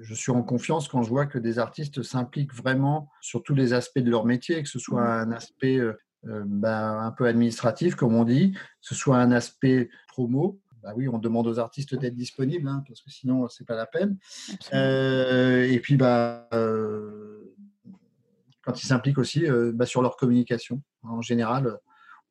[0.02, 3.74] je, suis en confiance quand je vois que des artistes s'impliquent vraiment sur tous les
[3.74, 5.30] aspects de leur métier, que ce soit mmh.
[5.30, 5.80] un aspect
[6.28, 10.60] euh, euh, ben, un peu administratif, comme on dit, que ce soit un aspect promo.
[10.82, 13.86] Bah oui, on demande aux artistes d'être disponibles, hein, parce que sinon, c'est pas la
[13.86, 14.18] peine.
[14.74, 16.48] Euh, et puis, bah,
[18.62, 20.82] quand ils s'impliquent aussi bah, sur leur communication.
[21.04, 21.78] En général,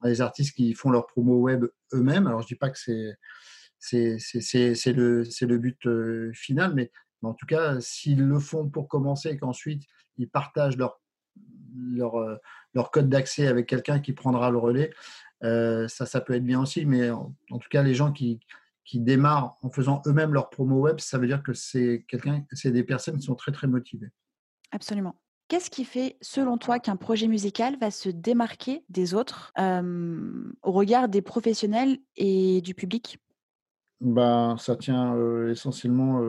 [0.02, 2.26] des artistes qui font leur promo web eux-mêmes.
[2.26, 3.18] Alors, je dis pas que c'est
[3.78, 6.90] c'est le, le but euh, final, mais,
[7.22, 9.82] en tout cas, s'ils le font pour commencer et qu'ensuite
[10.18, 11.00] ils partagent leur,
[11.92, 12.36] leur, euh,
[12.74, 14.90] leur code d'accès avec quelqu'un qui prendra le relais,
[15.44, 16.84] euh, ça, ça peut être bien aussi.
[16.86, 18.40] Mais en, tout cas, les gens qui,
[18.84, 22.70] qui démarrent en faisant eux-mêmes leur promo web, ça veut dire que c'est quelqu'un, c'est
[22.70, 24.10] des personnes qui sont très très motivées.
[24.72, 25.20] Absolument.
[25.48, 31.08] Qu'est-ce qui fait, selon toi, qu'un projet musical va se démarquer des autres au regard
[31.08, 33.18] des professionnels et du public?
[34.02, 35.16] Ben, Ça tient
[35.48, 36.20] essentiellement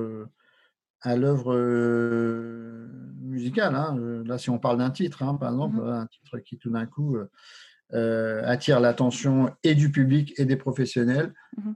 [1.01, 1.55] à l'œuvre
[3.21, 3.75] musicale.
[3.75, 3.97] Hein.
[4.25, 6.85] Là, si on parle d'un titre, hein, par exemple, mmh un titre qui tout d'un
[6.85, 7.17] coup
[7.91, 11.71] attire l'attention et du public et des professionnels mmh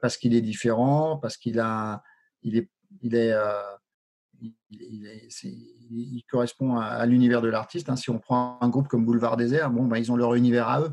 [0.00, 2.02] parce qu'il est différent, parce qu'il a,
[2.42, 2.70] il est,
[3.02, 3.34] il est
[4.70, 7.88] il, correspond à, l'univers de l'artiste.
[7.88, 7.96] Hein.
[7.96, 10.80] Si on prend un groupe comme Boulevard Désert, bon, ben, ils ont leur univers à
[10.80, 10.92] eux.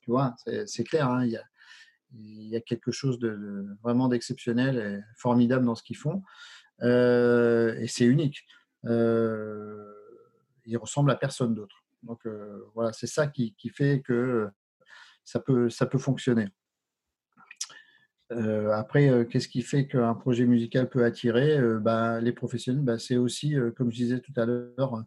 [0.00, 0.34] Tu vois,
[0.66, 1.08] c'est clair.
[1.08, 1.26] Hein.
[1.26, 6.22] Il, y a, quelque chose de, vraiment d'exceptionnel et formidable dans ce qu'ils font.
[6.82, 8.46] Euh, et c'est unique.
[8.84, 9.92] Euh,
[10.64, 11.84] ils ressemblent à personne d'autre.
[12.02, 14.48] Donc euh, voilà, c'est ça qui, fait que
[15.24, 16.48] ça peut, ça peut fonctionner.
[18.74, 21.58] Après, qu'est-ce qui fait qu'un projet musical peut attirer?
[21.80, 25.02] Bah, Les professionnels, bah, c'est aussi, comme je disais tout à l'heure,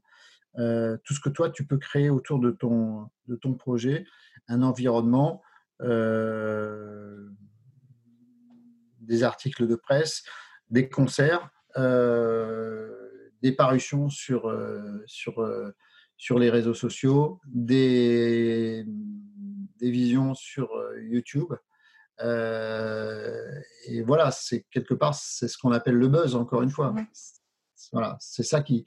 [0.56, 4.06] tout ce que toi, tu peux créer autour de ton, de ton projet,
[4.48, 5.44] un environnement,
[9.02, 10.24] des articles de presse,
[10.72, 14.54] des concerts, des parutions sur,
[15.06, 15.46] sur,
[16.18, 18.86] sur les réseaux sociaux, des,
[19.80, 20.70] des visions sur
[21.00, 21.54] YouTube.
[22.24, 26.94] Euh, et voilà, c'est quelque part, c'est ce qu'on appelle le buzz, encore une fois.
[27.92, 28.86] Voilà, c'est ça qui,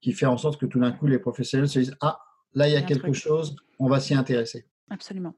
[0.00, 2.18] qui fait en sorte que tout d'un coup, les professionnels se disent Ah,
[2.52, 4.66] là, il y a, quelque chose, on va s'y intéresser.
[4.90, 5.34] Absolument.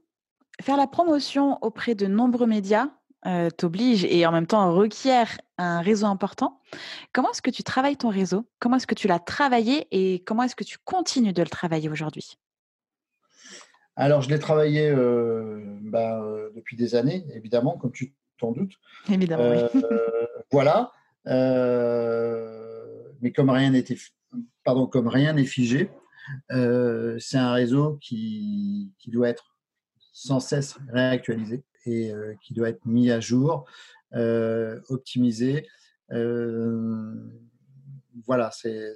[0.61, 2.91] Faire la promotion auprès de nombreux médias
[3.27, 6.61] euh, t'oblige et en même temps requiert un réseau important.
[7.13, 8.47] Comment est-ce que tu travailles ton réseau?
[8.61, 11.89] Comment est-ce que tu l'as travaillé et comment est-ce que tu continues de le travailler
[11.89, 12.39] aujourd'hui?
[13.97, 18.75] Alors, je l'ai travaillé euh, bah, euh, depuis des années, évidemment, comme tu t'en doutes.
[19.09, 19.69] Évidemment.
[19.73, 19.83] oui.
[20.53, 20.93] Voilà.
[23.21, 23.97] mais comme rien n'était,
[24.63, 25.91] pardon, comme rien n'est figé,
[26.51, 29.57] c'est un réseau qui, qui, doit être
[30.13, 32.13] sans cesse réactualisé et
[32.43, 33.65] qui doit être mis à jour,
[34.89, 35.67] optimisé
[38.27, 38.95] voilà, c'est,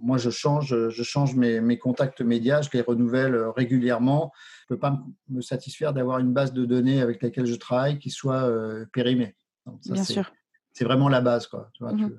[0.00, 4.32] moi je change, je change mes, contacts médias, je les renouvelle euh, régulièrement.
[4.68, 7.98] Je ne peux pas me satisfaire d'avoir une base de données avec laquelle je travaille
[7.98, 9.34] qui soit euh, périmée.
[9.66, 10.32] Bien c'est, sûr.
[10.72, 11.70] C'est vraiment la base, quoi.
[11.80, 12.10] Mmh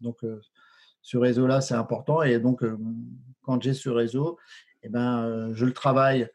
[0.00, 0.42] donc euh,
[1.00, 2.22] ce réseau-là, c'est important.
[2.22, 2.62] Et donc
[3.42, 4.36] quand j'ai ce réseau,
[4.82, 6.28] eh ben, je le travaille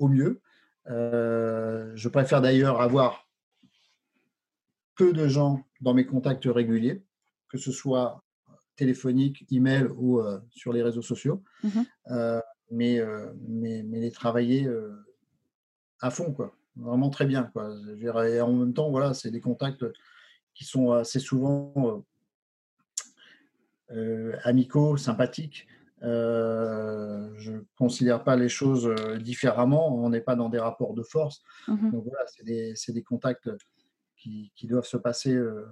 [0.00, 0.40] au mieux.
[0.86, 3.28] je préfère d'ailleurs avoir
[4.96, 7.02] peu de gens dans mes contacts réguliers,
[7.48, 8.22] que ce soit
[8.76, 11.80] téléphonique, email ou euh, sur les réseaux sociaux, mmh
[12.10, 12.40] euh,
[12.70, 14.68] mais, euh, mais, mais, les travailler
[16.00, 16.54] à fond, quoi.
[16.76, 17.74] Vraiment très bien, quoi.
[18.28, 19.84] Et en même temps, voilà, c'est des contacts
[20.54, 22.04] qui sont assez souvent
[24.44, 25.66] amicaux, sympathiques.
[26.02, 28.88] Je ne considère pas les choses
[29.20, 29.94] différemment.
[29.94, 31.42] On n'est pas dans des rapports de force.
[31.68, 33.50] Mmh Donc voilà, c'est des, des, contacts
[34.20, 35.66] qui, doivent se passer euh,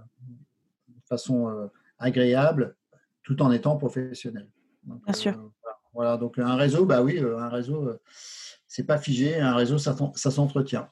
[0.89, 1.67] de façon euh,
[1.99, 2.77] agréable
[3.23, 4.49] tout en étant professionnel.
[4.83, 5.39] Bien sûr.
[5.39, 5.49] Euh,
[5.93, 7.91] voilà, donc un réseau, bah oui, un réseau,
[8.67, 10.89] c'est pas figé, un réseau, ça, ça s'entretient.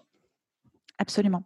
[0.98, 1.44] Absolument.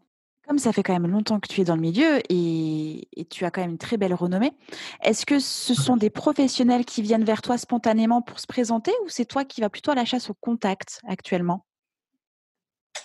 [0.51, 3.45] Comme ça fait quand même longtemps que tu es dans le milieu et, et tu
[3.45, 4.53] as quand même une très belle renommée,
[5.01, 9.09] est-ce que ce sont des professionnels qui viennent vers toi spontanément pour se présenter ou
[9.09, 11.65] c'est toi qui vas plutôt à la chasse au contact actuellement?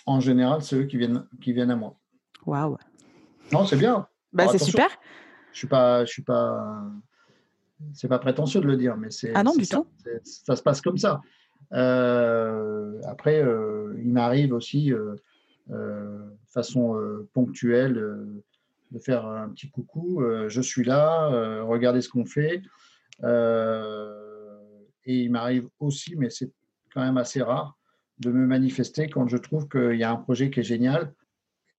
[0.07, 1.95] En général, c'est eux qui viennent, qui viennent à moi.
[2.47, 2.77] Waouh
[3.51, 4.07] non, c'est bien.
[4.33, 4.89] Bah, c'est super.
[5.51, 6.81] Je suis pas, je suis pas.
[7.93, 9.31] C'est pas prétentieux de le dire, mais c'est.
[9.35, 9.87] Ah non, du ça, tout.
[10.23, 11.21] Ça se passe comme ça.
[11.73, 15.15] Euh, après, euh, il m'arrive aussi, euh,
[15.67, 16.95] de façon
[17.33, 17.95] ponctuelle,
[18.91, 20.23] de faire un petit coucou.
[20.47, 21.29] je suis là,
[21.63, 22.61] regardez ce qu'on fait.
[23.23, 26.51] et il m'arrive aussi, mais c'est
[26.93, 27.77] quand même assez rare,
[28.19, 31.13] de me manifester quand je trouve qu'il y a un projet qui est génial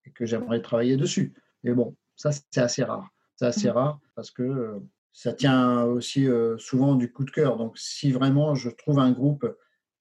[0.05, 1.35] et que j'aimerais travailler dessus.
[1.65, 3.09] Mais bon, ça, c'est assez rare.
[3.37, 3.73] C'est assez mmh.
[3.73, 4.79] rare parce que euh,
[5.13, 7.57] ça tient aussi euh, souvent du coup de cœur.
[7.57, 9.47] Donc, si vraiment je trouve un groupe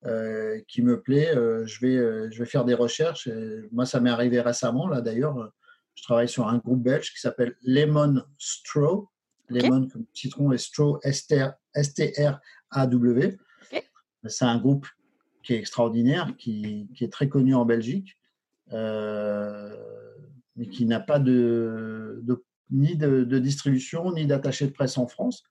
[0.06, 1.98] euh, qui me plaît, je, vais,
[2.32, 3.30] je vais faire des recherches.
[3.72, 5.52] moi, ça m'est arrivé récemment, là d'ailleurs.
[5.96, 9.10] Je travaille sur un groupe belge qui s'appelle Lemon Straw.
[9.50, 11.00] Lemon comme citron et Straw,
[11.74, 12.18] S-T-R-A-W.
[14.28, 14.88] C'est un groupe
[15.44, 18.18] qui est extraordinaire, qui, qui, est très connu en Belgique.
[18.74, 19.76] Euh,
[20.56, 22.24] mais qui n'a pas de,
[22.72, 25.44] ni de, distribution, ni d'attaché de presse en France,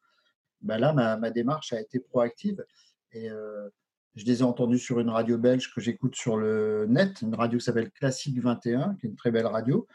[0.63, 2.65] ben là, ma, démarche a été proactive.
[3.13, 3.69] Et, euh,
[4.15, 7.59] je les ai entendus sur une radio belge que j'écoute sur le net, une radio
[7.59, 9.87] qui s'appelle Classique 21, qui est une très belle radio.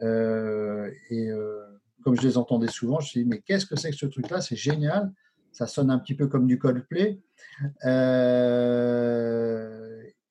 [0.00, 1.28] et
[2.02, 4.06] comme je les entendais souvent, je me suis dit, mais qu'est-ce que c'est que ce
[4.06, 4.40] truc-là?
[4.40, 5.12] C'est génial.
[5.52, 7.20] Ça sonne un petit peu comme du Coldplay.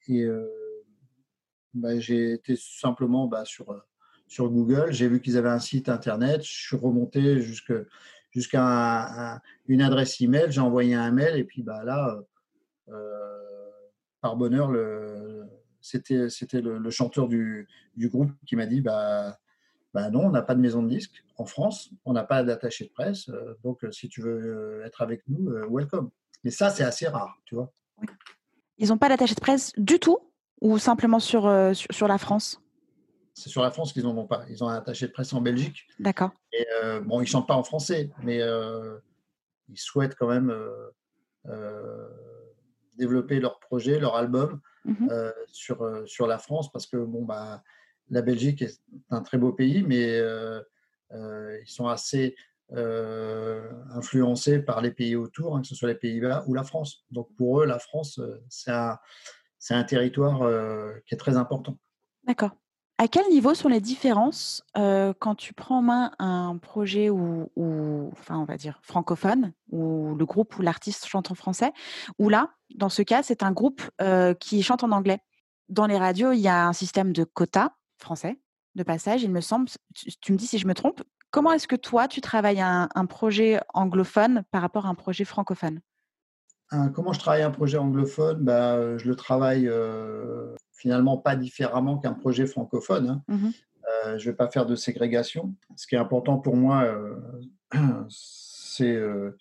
[0.08, 0.28] et
[1.76, 3.84] bah, j'ai été simplement bah, sur,
[4.40, 4.92] Google.
[4.92, 6.42] J'ai vu qu'ils avaient un site internet.
[6.42, 7.84] Je suis remonté jusqu'à
[9.68, 10.46] une adresse email.
[10.50, 12.22] J'ai envoyé un mail et puis bah, là, euh,
[14.22, 14.72] par bonheur,
[15.82, 19.38] c'était le, le, chanteur du, du, groupe qui m'a dit bah,
[19.94, 22.86] bah non, on n'a pas de maison de disque en France, on n'a pas d'attaché
[22.86, 26.10] de presse, euh, donc euh, si tu veux être avec nous, welcome.
[26.44, 27.72] Mais ça, c'est assez rare, tu vois.
[28.78, 30.20] Ils n'ont pas d'attaché de presse du tout
[30.60, 32.62] ou simplement sur, sur, sur la France?
[33.34, 34.46] C'est sur la France qu'ils n'en ont pas.
[34.50, 35.88] Ils ont un attaché de presse en Belgique.
[36.00, 36.32] D'accord.
[36.54, 36.66] Et
[37.04, 38.42] bon, ils chantent pas en français, mais
[39.70, 40.54] ils souhaitent quand même
[42.98, 47.24] développer leur projet, leur album mmh euh, sur, euh, sur la France parce que bon,
[47.24, 47.64] bah,
[48.10, 50.62] la Belgique est un très beau pays, mais euh,
[51.12, 52.36] ils sont assez
[53.92, 57.06] influencés par les pays autour, hein, que ce soit les Pays-Bas ou la France.
[57.12, 58.20] Donc pour eux, la France,
[58.50, 58.98] c'est un,
[59.70, 60.40] un, territoire
[61.06, 61.78] qui est très important.
[62.26, 62.52] D'accord.
[62.98, 68.46] À quel niveau sont les différences quand tu prends en main un projet ou, on
[68.46, 71.74] va dire francophone, où le groupe ou l'artiste chante en français,
[72.20, 73.82] ou là, dans ce cas, c'est un groupe
[74.40, 75.20] qui chante en anglais
[75.68, 78.40] Dans les radios, il y a un système de quotas français,
[78.76, 79.70] de passage, il me semble.
[80.22, 81.02] Tu, me dis si je me trompe.
[81.32, 85.82] Comment est-ce que toi, tu travailles un, projet anglophone par rapport à un projet francophone?
[86.94, 88.44] Comment je travaille un projet anglophone?
[88.44, 89.70] Bah, Je le travaille
[90.74, 93.10] finalement pas différemment qu'un projet francophone.
[93.10, 93.24] Hein.
[93.28, 93.50] Mmh
[94.06, 95.56] euh, je ne vais pas faire de ségrégation.
[95.76, 97.16] Ce qui est important pour moi, euh,
[98.10, 99.38] c'est euh,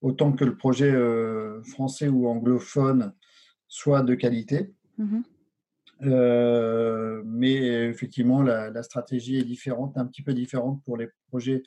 [0.00, 0.92] autant que le projet
[1.64, 3.12] français ou anglophone
[3.68, 4.72] soit de qualité.
[4.98, 5.20] Mmh
[6.02, 11.62] mais effectivement, la, stratégie est différente, un petit peu différente pour les projets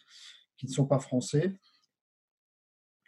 [0.57, 1.53] qui ne sont pas français.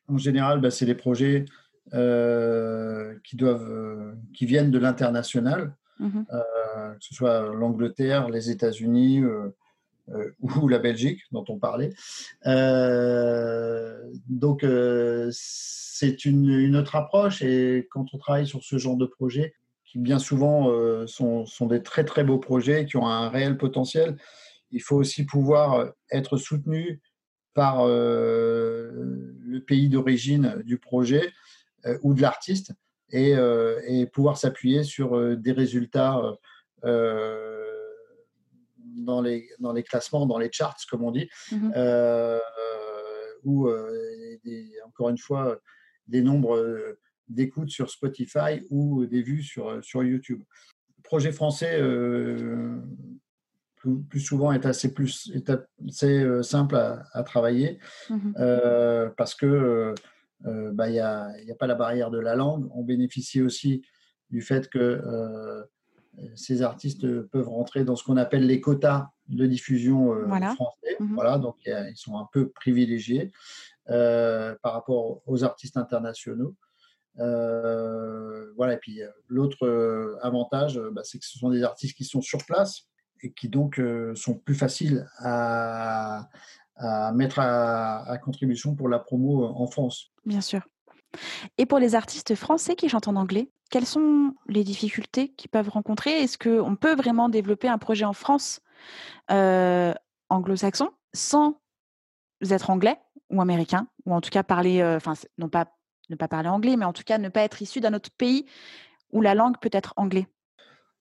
[0.08, 1.46] En général, bah, c'est des projets
[1.94, 8.50] euh, qui, doivent, euh, qui viennent de l'international, mmh euh, que ce soit l'Angleterre, les
[8.50, 9.22] États-Unis
[10.42, 11.94] ou la Belgique dont on parlait.
[14.30, 14.66] donc,
[15.32, 19.54] c'est une, une, autre approche et quand on travaille sur ce genre de projet,
[19.86, 20.72] qui bien souvent
[21.06, 24.18] sont, sont, des très très beaux projets qui ont un réel potentiel,
[24.72, 27.00] il faut aussi pouvoir être soutenu
[27.54, 31.32] par le pays d'origine du projet
[32.04, 32.74] ou de l'artiste
[33.12, 36.22] et, euh, et, pouvoir s'appuyer sur euh, des résultats
[36.84, 36.92] dans,
[39.22, 41.72] les, dans les classements, dans les charts, comme on dit, mmh
[43.44, 43.70] ou
[44.88, 45.60] encore une fois
[46.08, 50.42] des nombres d'écoutes sur Spotify ou des vues sur, sur YouTube.
[50.98, 51.80] Le projet français,
[54.10, 55.52] plus, souvent, est assez, plus, est
[55.88, 57.78] assez simple à, travailler
[58.10, 58.34] mmh
[59.16, 59.94] parce que
[60.46, 62.70] euh, bah, il n'y a, a, pas la barrière de la langue.
[62.74, 63.86] On bénéficie aussi
[64.30, 65.64] du fait que euh,
[66.36, 70.98] ces artistes peuvent rentrer dans ce qu'on appelle les quotas de diffusion euh, français.
[71.00, 73.32] Mmh voilà, donc ils sont un peu privilégiés
[73.88, 76.56] par rapport aux artistes internationaux.
[77.18, 82.46] voilà, et puis l'autre avantage, bah, c'est que ce sont des artistes qui sont sur
[82.46, 82.88] place
[83.22, 83.82] et qui donc
[84.16, 86.30] sont plus faciles à,
[86.76, 90.12] à mettre à, contribution pour la promo en France.
[90.26, 90.62] Bien sûr.
[91.58, 95.70] Et pour les artistes français qui chantent en anglais, quelles sont les difficultés qu'ils peuvent
[95.70, 96.22] rencontrer?
[96.22, 98.62] Est-ce qu'on peut vraiment développer un projet en France
[99.32, 99.94] euh,
[100.30, 101.60] anglo-saxon sans
[102.50, 102.98] être anglais
[103.30, 103.88] ou américain?
[104.06, 105.68] Ou en tout cas parler, euh, enfin, non pas
[106.10, 108.46] ne pas parler anglais, mais en tout cas ne pas être issu d'un autre pays
[109.12, 110.28] où la langue peut être anglais?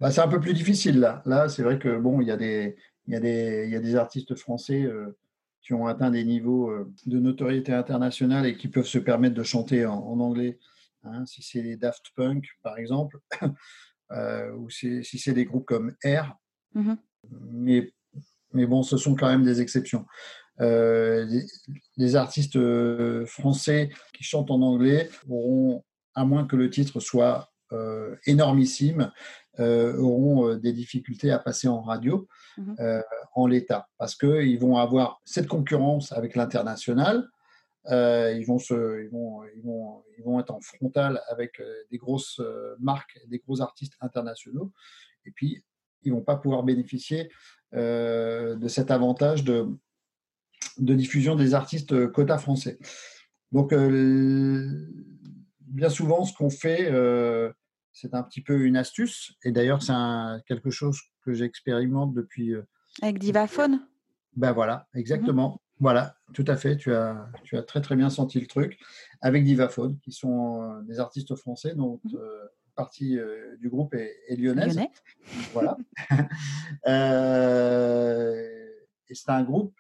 [0.00, 1.22] Bah, C'est un peu plus difficile là.
[1.26, 2.76] Là, c'est vrai que bon, il y, a des,
[3.08, 4.82] y, a des, y a des artistes français.
[4.82, 5.16] Euh,
[5.64, 9.42] qui ont atteint des niveaux euh, de notoriété internationale et qui peuvent se permettre de
[9.42, 10.58] chanter en, anglais.
[11.02, 13.18] Hein, si c'est les Daft Punk, par exemple,
[14.12, 16.36] euh, ou si c'est des groupes comme Air.
[16.74, 16.96] Mm-hmm.
[17.50, 17.92] Mais,
[18.52, 20.06] mais bon, ce sont quand même des exceptions.
[20.60, 21.26] Euh,
[21.96, 22.58] les, artistes
[23.26, 25.82] français qui chantent en anglais auront,
[26.14, 27.50] à moins que le titre soit
[28.26, 29.10] énormissime,
[29.58, 32.28] auront des difficultés à passer en radio.
[32.56, 33.02] Mmh euh,
[33.36, 37.28] en l'état, parce qu'ils vont avoir cette concurrence avec l'international.
[37.86, 41.82] Euh, ils, vont se, ils, vont, ils, vont, ils vont être en frontal avec euh,
[41.90, 42.40] des grosses
[42.78, 44.72] marques, des gros artistes internationaux,
[45.26, 45.64] et puis
[46.04, 47.28] ils vont pas pouvoir bénéficier
[47.72, 49.66] de cet avantage de,
[50.78, 52.78] de diffusion des artistes quota français.
[53.50, 53.74] Donc,
[55.60, 56.88] bien souvent, ce qu'on fait,
[57.94, 59.34] c'est un petit peu une astuce.
[59.44, 59.94] Et d'ailleurs, c'est
[60.46, 62.52] quelque chose que j'expérimente depuis.
[63.00, 63.86] Avec Divaphone?
[64.36, 65.62] Ben voilà, exactement.
[65.78, 66.76] Voilà, tout à fait.
[66.76, 68.78] Tu as, tu as très très bien senti le truc.
[69.20, 72.18] Avec Divaphone, qui sont des artistes français dont mmh
[72.76, 73.16] partie
[73.60, 74.76] du groupe est, lyonnaise.
[75.52, 75.76] Voilà.
[79.08, 79.76] et c'est un groupe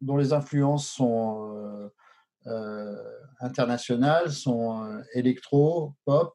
[0.00, 1.92] dont les influences sont
[3.38, 6.34] internationales, sont électro, pop,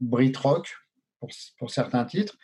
[0.00, 0.74] Brit rock
[1.20, 2.36] pour, pour certains titres,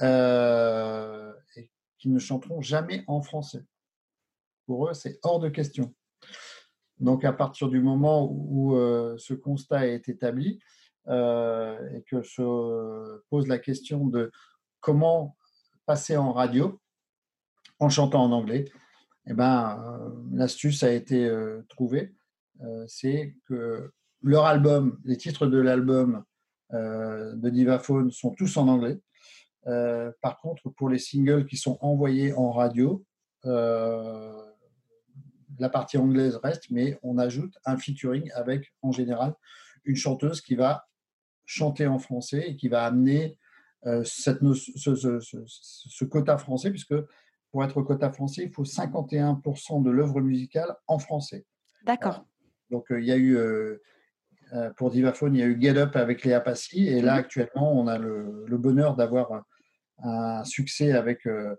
[0.00, 3.64] et qui ne chanteront jamais en français.
[4.66, 5.94] Pour eux, c'est hors de question.
[6.98, 8.74] Donc, à partir du moment où
[9.18, 10.58] ce constat est établi
[11.06, 14.30] et que se pose la question de
[14.80, 15.36] comment
[15.86, 16.80] passer en radio
[17.78, 18.64] en chantant en anglais,
[19.26, 21.30] eh ben, l'astuce a été
[21.68, 22.14] trouvée.
[22.86, 23.92] c'est que
[24.24, 26.20] leur album, les titres de l'album euh,
[26.72, 28.98] de Divaphone sont tous en anglais.
[29.66, 33.04] Euh, par contre, pour les singles qui sont envoyés en radio,
[33.46, 34.44] euh,
[35.58, 39.34] la partie anglaise reste, mais on ajoute un featuring avec, en général,
[39.84, 40.86] une chanteuse qui va
[41.46, 43.38] chanter en français et qui va amener
[44.02, 46.94] cette, ce, quota français, puisque
[47.50, 51.44] pour être quota français, il faut 51% de l'œuvre musicale en français.
[51.84, 52.24] D'accord.
[52.70, 53.80] Donc, il y a eu euh,
[54.76, 56.86] pour Divaphone, il y a eu Get Up avec Léa Passy.
[56.86, 57.18] Et là, mhm.
[57.18, 59.44] actuellement, on a le, bonheur d'avoir
[60.02, 61.54] un, succès avec euh,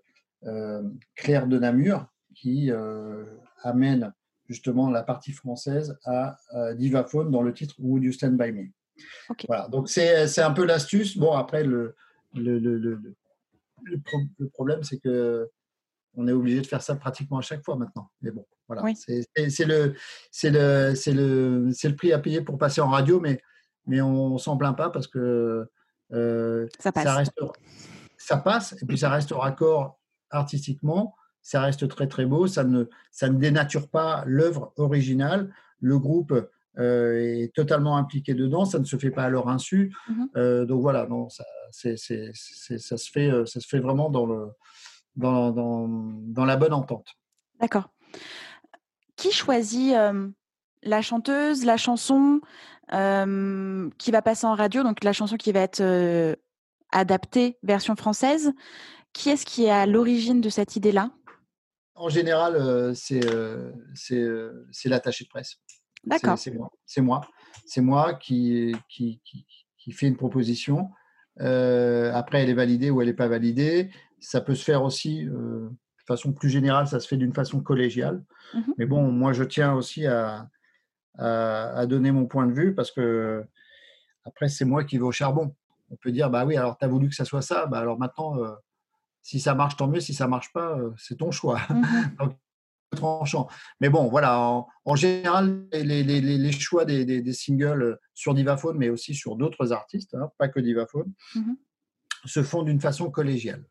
[0.45, 0.81] euh,
[1.15, 2.69] Claire de Namur qui
[3.63, 4.13] amène
[4.49, 6.37] justement la partie française à
[6.75, 8.65] Divaphone dans le titre Would You Stand By Me.
[9.47, 11.17] Voilà, donc c'est un peu l'astuce.
[11.17, 11.95] Bon, après, le,
[12.33, 12.77] le, le,
[13.83, 15.49] le problème, c'est que
[16.17, 18.09] on est obligé de faire ça pratiquement à chaque fois maintenant.
[18.21, 18.83] Mais bon, voilà.
[18.95, 19.93] C'est le,
[20.43, 23.41] le, le, le prix à payer pour passer en radio, mais,
[23.87, 25.67] mais on ne s'en plaint pas parce que
[26.13, 27.03] euh, ça, passe.
[27.03, 27.41] Ça, reste,
[28.17, 29.99] ça passe et puis ça reste au raccord
[30.29, 31.15] artistiquement.
[31.41, 32.47] Ça reste très très beau.
[32.47, 35.53] Ça ne, ça ne dénature pas l'œuvre originale.
[35.79, 36.33] Le groupe
[36.79, 38.65] euh, est totalement impliqué dedans.
[38.65, 39.95] Ça ne se fait pas à leur insu.
[40.09, 40.27] Mm-hmm.
[40.37, 44.47] Euh, donc voilà, non, ça, ça, se fait, ça se fait vraiment dans le
[45.15, 47.07] dans, dans, la bonne entente.
[47.59, 47.89] D'accord.
[49.15, 49.95] Qui choisit
[50.83, 52.41] la chanteuse, la chanson
[52.89, 56.37] qui va passer en radio, donc la chanson qui va être
[56.91, 58.53] adaptée version française?
[59.13, 61.11] Qui est-ce qui est à l'origine de cette idée-là?
[61.95, 63.21] En général, c'est
[63.93, 65.57] c'est l'attaché de presse.
[66.05, 66.37] D'accord.
[66.37, 66.71] C'est moi.
[66.85, 67.21] C'est moi.
[67.65, 69.45] C'est moi qui, qui, qui,
[69.77, 70.89] qui, fait une proposition.
[71.39, 73.89] après, elle est validée ou elle n'est pas validée.
[74.25, 77.61] Ça peut se faire aussi euh, de façon plus générale, ça se fait d'une façon
[77.61, 78.23] collégiale.
[78.53, 80.49] Mmh Mais bon, moi, je tiens aussi à,
[81.17, 83.45] à, donner mon point de vue parce que
[84.23, 85.55] après, c'est moi qui vais au charbon.
[85.91, 87.99] On peut dire, bah oui, alors tu as voulu que ça soit ça, bah alors
[87.99, 88.55] maintenant, euh,
[89.21, 89.99] si ça marche, tant mieux.
[89.99, 91.61] Si ça marche pas, euh, c'est ton choix.
[91.69, 91.83] Mmh
[92.95, 93.49] tranchant.
[93.81, 98.87] Mais bon, voilà, en, général, les, les, les choix des, des, singles sur Divaphone, mais
[98.87, 101.53] aussi sur d'autres artistes, hein, pas que Divaphone, mmh
[102.25, 103.63] se font d'une façon collégiale.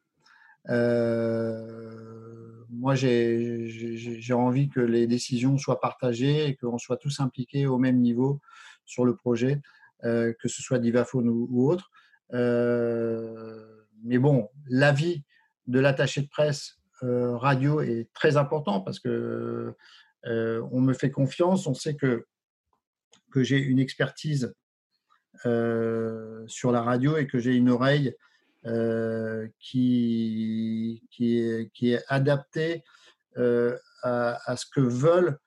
[0.71, 7.79] Euh, moi, j'ai envie que les décisions soient partagées et qu'on soit tous impliqués au
[7.79, 8.41] même niveau
[8.85, 9.61] sur le projet,
[10.05, 11.91] euh, que ce soit Divaphone ou, autre.
[12.33, 15.25] Euh, mais bon, l'avis
[15.67, 19.75] de l'attaché de presse radio est très important parce que
[20.25, 22.27] on me fait confiance, on sait que,
[23.31, 24.55] que j'ai une expertise
[25.43, 28.15] sur la radio et que j'ai une oreille
[28.67, 32.83] euh, qui, qui, est, adapté
[33.37, 35.39] euh, à, ce que veulent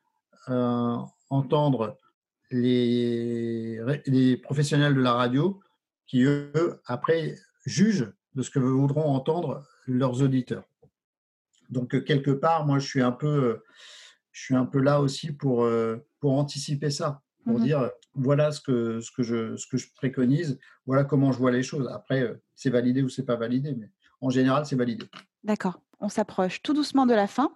[0.49, 0.97] euh,
[1.30, 1.97] entendre
[2.51, 5.59] les, les professionnels de la radio
[6.05, 10.65] qui, eux, après, jugent de ce que voudront entendre leurs auditeurs.
[11.70, 13.63] Donc, quelque part, moi, je suis un peu,
[14.32, 15.68] je suis un peu là aussi pour,
[16.20, 19.87] pour anticiper ça pour mmh dire voilà ce que, ce, que je, ce que je
[19.95, 21.87] préconise, voilà comment je vois les choses.
[21.87, 23.89] Après, c'est validé ou c'est pas validé, mais
[24.21, 25.05] en général, c'est validé.
[25.43, 25.81] D'accord.
[25.99, 27.51] On s'approche tout doucement de la fin.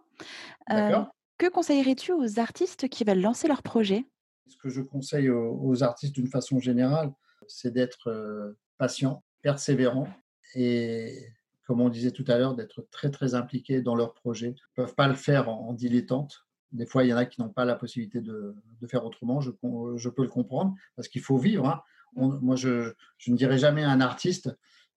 [0.72, 1.04] Euh,
[1.38, 4.06] que conseillerais-tu aux artistes qui veulent lancer leur projet?
[4.48, 7.12] Ce que je conseille aux, artistes d'une façon générale,
[7.48, 10.08] c'est d'être euh, patient, persévérant
[10.56, 11.28] et,
[11.66, 14.48] comme on disait tout à l'heure, d'être très très impliqué dans leur projet.
[14.48, 16.46] Ils ne peuvent pas le faire en dilettante.
[16.72, 18.56] Des fois, il y en a qui n'ont pas la possibilité de,
[18.88, 19.42] faire autrement.
[19.42, 19.52] Je,
[19.96, 21.68] je, peux le comprendre parce qu'il faut vivre.
[21.68, 21.82] Hein.
[22.16, 22.94] moi, je,
[23.28, 24.50] ne dirais jamais à un artiste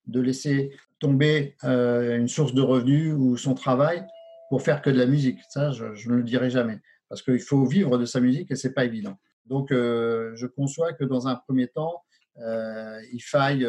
[0.07, 4.07] de laisser tomber euh, une source de revenus ou son travail
[4.51, 5.41] pour faire que de la musique.
[5.49, 8.73] Ça, je, ne le dirai jamais parce qu'il faut vivre de sa musique et c'est
[8.73, 9.19] pas évident.
[9.47, 12.03] Donc, je conçois que dans un premier temps,
[12.37, 13.69] il faille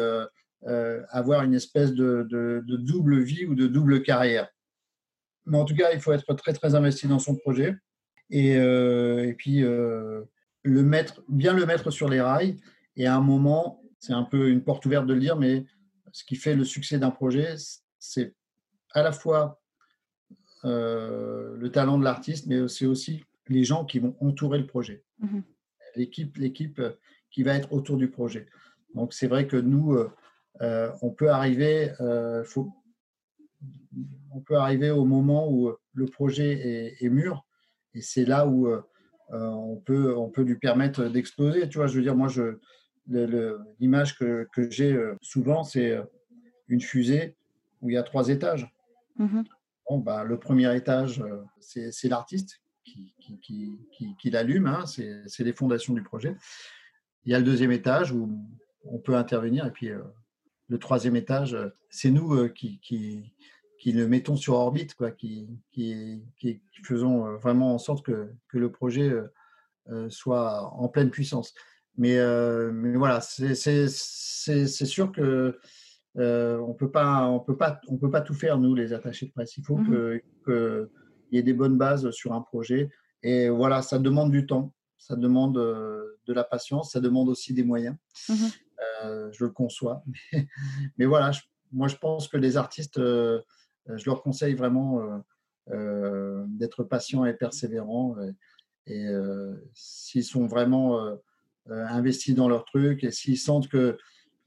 [1.10, 4.48] avoir une espèce de, de, double vie ou de double carrière.
[5.46, 7.74] Mais en tout cas, il faut être très, très investi dans son projet.
[8.30, 12.56] Et, et puis, le mettre, bien le mettre sur les rails.
[12.96, 15.64] Et à un moment, c'est un peu une porte ouverte de le dire, mais
[16.12, 17.54] ce qui fait le succès d'un projet,
[17.98, 18.34] c'est
[18.92, 19.60] à la fois
[20.64, 25.04] euh, le talent de l'artiste, mais c'est aussi les gens qui vont entourer le projet.
[25.18, 25.40] Mmh
[25.94, 26.82] l'équipe, l'équipe
[27.30, 28.44] qui va être autour du projet.
[28.94, 30.10] Donc c'est vrai que nous, euh,
[30.60, 31.90] euh, on peut arriver,
[32.44, 32.70] faut,
[34.30, 37.45] on peut arriver au moment où le projet est, est mûr,
[37.96, 38.68] et c'est là où
[39.30, 41.68] on peut, on peut lui permettre d'exploser.
[41.68, 42.58] Tu vois, je veux dire, moi, je,
[43.08, 46.02] l'image que, que j'ai euh, souvent, c'est euh,
[46.68, 47.36] une fusée
[47.80, 48.68] où il y a trois étages.
[49.16, 49.42] Mmh
[49.88, 53.38] bon, bah, le premier étage, euh, c'est l'artiste qui, qui,
[53.92, 56.34] qui, qui l'allume, hein, c'est les fondations du projet.
[57.24, 58.36] Il y a le deuxième étage où
[58.84, 59.90] on peut intervenir, et puis
[60.68, 61.56] le troisième étage,
[61.88, 63.32] c'est nous qui, qui,
[63.78, 68.58] qui, le mettons sur orbite, quoi, qui, qui, qui, faisons vraiment en sorte que, que
[68.58, 69.12] le projet
[70.08, 71.54] soit en pleine puissance.
[71.98, 75.58] Mais, euh, mais voilà, c'est sûr que
[76.18, 79.26] euh, on peut pas, on peut pas, on peut pas tout faire nous les attachés
[79.26, 79.56] de presse.
[79.56, 80.88] Il faut mmh qu'il
[81.32, 82.90] y ait des bonnes bases sur un projet.
[83.22, 87.54] Et voilà, ça demande du temps, ça demande euh, de la patience, ça demande aussi
[87.54, 87.96] des moyens.
[88.28, 88.46] Mmh
[89.32, 90.02] je le conçois.
[90.98, 91.32] Mais, voilà,
[91.72, 93.00] moi je pense que les artistes,
[93.94, 95.00] je leur conseille vraiment
[95.68, 98.16] d'être patients et persévérants.
[98.86, 99.06] Et, et
[99.74, 101.16] s'ils sont vraiment
[101.68, 103.96] euh, investis dans leur truc et s'ils sentent que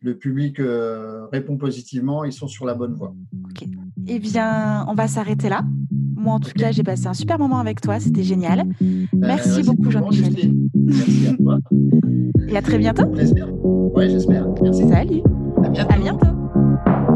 [0.02, 3.14] le public euh, répond positivement, ils sont sur la bonne voie.
[3.44, 3.68] Ok.
[4.08, 5.64] Eh bien, on va s'arrêter là.
[6.16, 8.00] Moi, en tout cas, j'ai passé un super moment avec toi.
[8.00, 8.62] C'était génial.
[8.82, 10.54] Euh, merci beaucoup, Jean-Michel.
[10.74, 11.58] Merci à toi.
[12.48, 13.06] Et à très bientôt.
[13.08, 13.50] Plaisir.
[13.54, 14.48] Oui, j'espère.
[14.62, 14.88] Merci.
[14.88, 15.22] Salut.
[15.62, 15.94] À bientôt.
[15.94, 16.39] À bientôt.